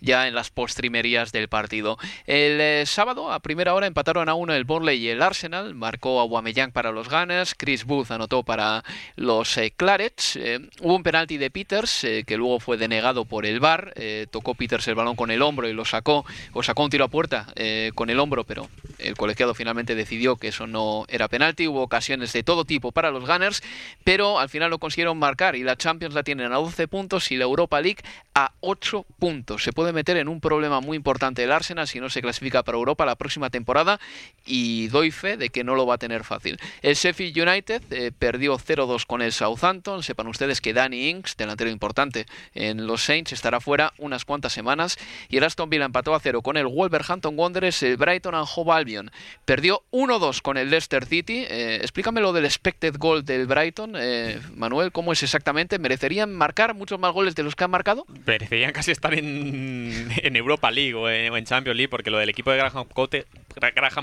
en 0.09 0.33
las 0.33 0.49
postrimerías 0.49 1.31
del 1.31 1.47
partido. 1.49 1.97
El 2.25 2.59
eh, 2.59 2.83
sábado, 2.87 3.31
a 3.31 3.39
primera 3.39 3.75
hora, 3.75 3.85
empataron 3.85 4.27
a 4.27 4.33
uno 4.33 4.53
el 4.53 4.63
Borley 4.63 4.97
y 4.97 5.09
el 5.09 5.21
Arsenal. 5.21 5.75
Marcó 5.75 6.19
a 6.19 6.23
Guamellán 6.23 6.71
para 6.71 6.91
los 6.91 7.09
Gunners. 7.09 7.53
Chris 7.55 7.85
Booth 7.85 8.09
anotó 8.09 8.41
para 8.43 8.83
los 9.15 9.55
eh, 9.57 9.71
Clarets. 9.75 10.35
Eh, 10.35 10.59
hubo 10.81 10.95
un 10.95 11.03
penalti 11.03 11.37
de 11.37 11.51
Peters 11.51 12.05
que 12.25 12.37
luego 12.37 12.59
fue 12.59 12.77
denegado 12.77 13.25
por 13.25 13.45
el 13.45 13.59
VAR. 13.59 13.93
tocó 14.31 14.55
Peters 14.55 14.87
el 14.87 14.95
balón 14.95 15.15
con 15.15 15.29
el 15.29 15.41
hombro 15.41 15.67
y 15.67 15.73
lo 15.73 15.85
sacó, 15.85 16.25
o 16.53 16.63
sacó 16.63 16.83
un 16.83 16.89
tiro 16.89 17.05
a 17.05 17.07
puerta 17.07 17.53
con 17.93 18.09
el 18.09 18.19
hombro, 18.19 18.43
pero 18.43 18.67
el 18.97 19.15
colegiado 19.15 19.53
finalmente 19.53 19.95
decidió 19.95 20.37
que 20.37 20.49
eso 20.49 20.65
no 20.65 21.05
era 21.07 21.27
penalti. 21.27 21.67
Hubo 21.67 21.81
ocasiones 21.81 22.33
de 22.33 22.43
todo 22.43 22.65
tipo 22.65 22.91
para 22.91 23.11
los 23.11 23.27
Gunners, 23.27 23.61
pero 24.03 24.39
al 24.39 24.49
final 24.49 24.69
lo 24.69 24.79
consiguieron 24.79 25.17
marcar 25.17 25.55
y 25.55 25.63
la 25.63 25.75
Champions 25.75 26.15
la 26.15 26.23
tienen 26.23 26.51
a 26.51 26.55
12 26.55 26.87
puntos 26.87 27.31
y 27.31 27.37
la 27.37 27.43
Europa 27.43 27.79
League 27.81 28.01
a 28.33 28.53
8 28.61 29.05
puntos. 29.19 29.63
Se 29.63 29.73
puede 29.73 29.93
meter 29.99 30.15
en 30.15 30.29
un 30.29 30.39
problema 30.39 30.79
muy 30.79 30.95
importante 30.95 31.43
el 31.43 31.51
Arsenal 31.51 31.85
si 31.85 31.99
no 31.99 32.09
se 32.09 32.21
clasifica 32.21 32.63
para 32.63 32.77
Europa 32.77 33.05
la 33.05 33.17
próxima 33.17 33.49
temporada 33.49 33.99
y 34.45 34.87
doy 34.87 35.11
fe 35.11 35.35
de 35.35 35.49
que 35.49 35.65
no 35.65 35.75
lo 35.75 35.85
va 35.85 35.95
a 35.95 35.97
tener 35.97 36.23
fácil. 36.23 36.57
El 36.81 36.95
Sheffield 36.95 37.37
United 37.37 37.81
eh, 37.91 38.13
perdió 38.17 38.57
0-2 38.57 39.05
con 39.05 39.21
el 39.21 39.33
Southampton. 39.33 40.01
Sepan 40.01 40.27
ustedes 40.27 40.61
que 40.61 40.73
Danny 40.73 41.09
Inks, 41.09 41.35
delantero 41.35 41.69
importante 41.69 42.27
en 42.53 42.87
los 42.87 43.03
Saints, 43.03 43.33
estará 43.33 43.59
fuera 43.59 43.91
unas 43.97 44.23
cuantas 44.23 44.53
semanas 44.53 44.97
y 45.27 45.35
el 45.35 45.43
Aston 45.43 45.69
Villa 45.69 45.83
empató 45.83 46.15
a 46.15 46.19
0 46.21 46.41
con 46.41 46.55
el 46.55 46.67
Wolverhampton 46.67 47.37
Wanderers, 47.37 47.83
el 47.83 47.97
Brighton 47.97 48.35
and 48.35 48.47
Hove 48.55 48.71
Albion 48.71 49.11
perdió 49.43 49.83
1-2 49.91 50.41
con 50.41 50.55
el 50.55 50.69
Leicester 50.69 51.05
City. 51.05 51.45
Eh, 51.49 51.79
explícame 51.81 52.21
lo 52.21 52.31
del 52.31 52.45
expected 52.45 52.95
goal 52.97 53.25
del 53.25 53.47
Brighton, 53.47 53.95
eh, 53.97 54.39
Manuel, 54.55 54.93
¿cómo 54.93 55.11
es 55.11 55.23
exactamente? 55.23 55.77
¿Merecerían 55.77 56.33
marcar 56.33 56.73
muchos 56.73 56.99
más 56.99 57.11
goles 57.11 57.35
de 57.35 57.43
los 57.43 57.55
que 57.55 57.65
han 57.65 57.71
marcado? 57.71 58.05
Merecerían 58.25 58.71
casi 58.71 58.91
estar 58.91 59.13
en, 59.13 59.88
en 60.23 60.35
Europa 60.35 60.71
League 60.71 60.93
o 60.93 61.09
en, 61.09 61.45
Champions 61.45 61.77
League, 61.77 61.89
porque 61.89 62.11
lo 62.11 62.17
del 62.17 62.29
equipo 62.29 62.51
de 62.51 62.57
Graham 62.57 62.87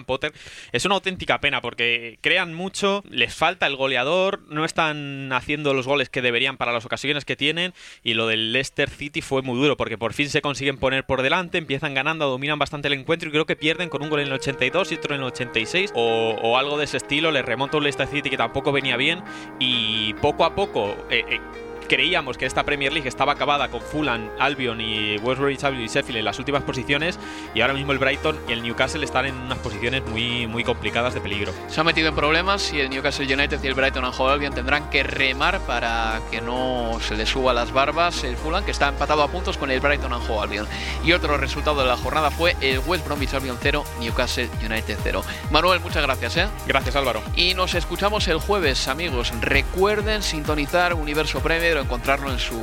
Potter, 0.05 0.33
es 0.73 0.85
una 0.85 0.95
auténtica 0.95 1.41
pena, 1.41 1.61
porque 1.61 2.19
crean 2.21 2.55
mucho, 2.55 3.03
les 3.09 3.35
falta 3.35 3.67
el 3.67 3.77
goleador, 3.77 4.43
no 4.49 4.65
están 4.65 5.33
haciendo 5.33 5.75
los 5.75 5.87
goles 5.87 6.09
que 6.09 6.23
deberían 6.23 6.57
para 6.57 6.73
las 6.73 6.85
ocasiones 6.85 7.25
que 7.25 7.37
tienen, 7.37 7.73
y 8.03 8.15
lo 8.15 8.27
del 8.27 8.53
Leicester 8.53 8.91
City 8.91 9.23
fue 9.23 9.43
muy 9.43 9.59
duro, 9.59 9.77
porque 9.77 9.99
por 9.99 10.13
fin 10.13 10.29
se 10.29 10.43
consiguen 10.43 10.79
poner 10.79 11.05
por 11.05 11.23
delante, 11.23 11.59
empiezan 11.59 11.95
ganando, 11.95 12.29
dominan 12.29 12.59
bastante 12.59 12.89
el 12.89 12.95
encuentro, 12.95 13.29
y 13.29 13.33
creo 13.33 13.47
que 13.47 13.57
pierden 13.57 13.89
con 13.89 14.03
un 14.03 14.11
gol 14.11 14.21
en 14.21 14.27
el 14.29 14.33
82 14.33 14.93
y 14.93 14.95
otro 14.97 15.15
en 15.15 15.21
el 15.21 15.27
86, 15.27 15.93
o, 15.95 16.57
algo 16.57 16.79
de 16.79 16.85
ese 16.85 16.97
estilo, 16.97 17.31
les 17.31 17.45
remonta 17.45 17.77
un 17.77 17.83
Leicester 17.83 18.09
City 18.09 18.31
que 18.31 18.37
tampoco 18.37 18.73
venía 18.73 18.97
bien, 18.97 19.23
y 19.59 20.15
poco 20.15 20.45
a 20.45 20.55
poco... 20.55 20.97
Eh, 21.11 21.25
eh, 21.29 21.66
creíamos 21.87 22.37
que 22.39 22.47
esta 22.47 22.65
Premier 22.65 22.93
League 22.93 23.09
estaba 23.09 23.33
acabada 23.33 23.69
con 23.69 23.81
Fulham, 23.81 24.31
Albion 24.39 24.81
y 24.81 25.19
West 25.19 25.41
Bromwich 25.41 25.65
Albion 25.65 25.85
y 25.85 25.89
Sheffield 25.89 26.19
en 26.19 26.25
las 26.25 26.39
últimas 26.39 26.63
posiciones 26.63 27.19
y 27.55 27.61
ahora 27.61 27.75
mismo 27.75 27.93
el 27.93 27.99
Brighton 27.99 28.39
y 28.49 28.53
el 28.53 28.63
Newcastle 28.63 29.05
están 29.05 29.27
en 29.27 29.35
unas 29.35 29.59
posiciones 29.59 30.05
muy, 30.07 30.47
muy 30.47 30.65
complicadas 30.65 31.15
de 31.15 31.21
peligro. 31.21 31.53
Se 31.69 31.81
ha 31.81 31.85
metido 31.85 32.09
en 32.09 32.15
problemas 32.15 32.73
y 32.73 32.81
el 32.81 32.91
Newcastle 32.91 33.33
United 33.33 33.63
y 33.63 33.67
el 33.67 33.75
Brighton 33.75 34.05
and 34.05 34.15
Hove 34.17 34.33
Albion 34.33 34.55
tendrán 34.55 34.91
que 34.91 35.03
remar 35.03 35.61
para 35.61 36.21
que 36.31 36.41
no 36.41 36.99
se 37.01 37.17
le 37.17 37.27
suba 37.27 37.53
las 37.53 37.73
barbas 37.73 38.25
el 38.25 38.37
Fulham 38.37 38.65
que 38.65 38.71
está 38.71 38.89
empatado 38.89 39.23
a 39.23 39.29
puntos 39.29 39.57
con 39.57 39.71
el 39.71 39.81
Brighton 39.81 40.13
and 40.13 40.29
Hove 40.29 40.43
Albion. 40.43 40.67
Y 41.05 41.13
otro 41.13 41.37
resultado 41.37 41.83
de 41.83 41.89
la 41.89 41.97
jornada 41.97 42.31
fue 42.31 42.57
el 42.61 42.81
West 42.81 43.07
Bromwich 43.07 43.35
Albion 43.35 43.59
0, 43.61 43.85
Newcastle 44.01 44.49
United 44.65 44.99
0. 45.03 45.23
Manuel, 45.51 45.81
muchas 45.81 46.03
gracias. 46.03 46.37
¿eh? 46.37 46.49
Gracias 46.67 46.97
Álvaro. 46.97 47.23
Y 47.37 47.55
nos 47.55 47.75
escuchamos 47.75 48.27
el 48.29 48.39
jueves 48.39 48.89
amigos. 48.89 49.33
Recuerden 49.41 50.23
sintonizar 50.23 50.95
Universo 50.95 51.41
Premier 51.41 51.76
encontrarlo 51.81 52.31
en 52.31 52.39
su 52.39 52.61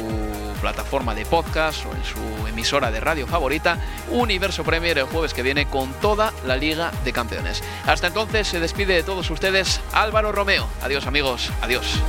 plataforma 0.62 1.14
de 1.14 1.26
podcast 1.26 1.86
o 1.86 1.94
en 1.94 2.04
su 2.04 2.48
emisora 2.48 2.92
de 2.92 3.00
radio 3.00 3.28
favorita, 3.28 3.78
Universo 4.12 4.64
Premier 4.64 4.98
el 4.98 5.06
jueves 5.06 5.34
que 5.34 5.44
viene 5.44 5.66
con 5.66 5.92
toda 5.94 6.34
la 6.46 6.56
Liga 6.56 6.92
de 7.04 7.14
Campeones. 7.14 7.64
Hasta 7.86 8.08
entonces 8.08 8.48
se 8.48 8.60
despide 8.60 8.94
de 8.94 9.04
todos 9.04 9.30
ustedes 9.30 9.82
Álvaro 9.92 10.32
Romeo. 10.32 10.68
Adiós 10.82 11.06
amigos, 11.06 11.52
adiós. 11.62 12.02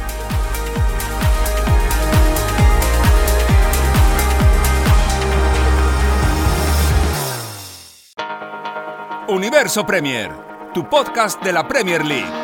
Universo 9.27 9.87
Premier, 9.87 10.31
tu 10.75 10.89
podcast 10.89 11.43
de 11.43 11.53
la 11.53 11.67
Premier 11.67 12.05
League. 12.05 12.44